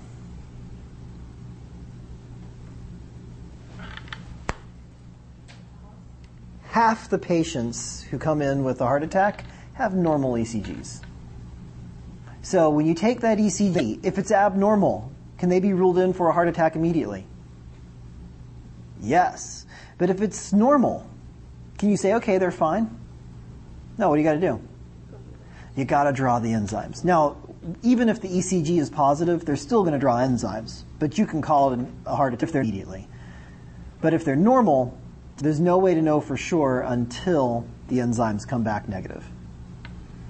Half 6.78 7.10
the 7.10 7.18
patients 7.18 8.02
who 8.02 8.20
come 8.20 8.40
in 8.40 8.62
with 8.62 8.80
a 8.80 8.84
heart 8.84 9.02
attack 9.02 9.42
have 9.72 9.94
normal 9.94 10.34
ECGs. 10.34 11.00
So 12.42 12.70
when 12.70 12.86
you 12.86 12.94
take 12.94 13.22
that 13.22 13.38
ECG, 13.38 14.04
if 14.04 14.16
it's 14.16 14.30
abnormal, 14.30 15.10
can 15.38 15.48
they 15.48 15.58
be 15.58 15.72
ruled 15.72 15.98
in 15.98 16.12
for 16.12 16.28
a 16.28 16.32
heart 16.32 16.46
attack 16.46 16.76
immediately? 16.76 17.26
Yes. 19.00 19.66
But 19.98 20.08
if 20.08 20.20
it's 20.20 20.52
normal, 20.52 21.04
can 21.78 21.90
you 21.90 21.96
say, 21.96 22.14
okay, 22.14 22.38
they're 22.38 22.52
fine? 22.52 22.96
No, 23.98 24.08
what 24.10 24.14
do 24.14 24.22
you 24.22 24.28
got 24.28 24.34
to 24.34 24.40
do? 24.40 24.62
You 25.74 25.84
got 25.84 26.04
to 26.04 26.12
draw 26.12 26.38
the 26.38 26.50
enzymes. 26.50 27.02
Now, 27.02 27.38
even 27.82 28.08
if 28.08 28.20
the 28.20 28.28
ECG 28.28 28.78
is 28.78 28.88
positive, 28.88 29.44
they're 29.44 29.56
still 29.56 29.82
going 29.82 29.94
to 29.94 29.98
draw 29.98 30.18
enzymes, 30.18 30.84
but 31.00 31.18
you 31.18 31.26
can 31.26 31.42
call 31.42 31.72
it 31.72 31.80
a 32.06 32.14
heart 32.14 32.34
attack 32.34 32.44
if 32.44 32.52
they're 32.52 32.62
immediately. 32.62 33.08
But 34.00 34.14
if 34.14 34.24
they're 34.24 34.36
normal, 34.36 34.96
there's 35.38 35.60
no 35.60 35.78
way 35.78 35.94
to 35.94 36.02
know 36.02 36.20
for 36.20 36.36
sure 36.36 36.80
until 36.80 37.64
the 37.88 37.98
enzymes 37.98 38.46
come 38.46 38.62
back 38.62 38.88
negative. 38.88 39.24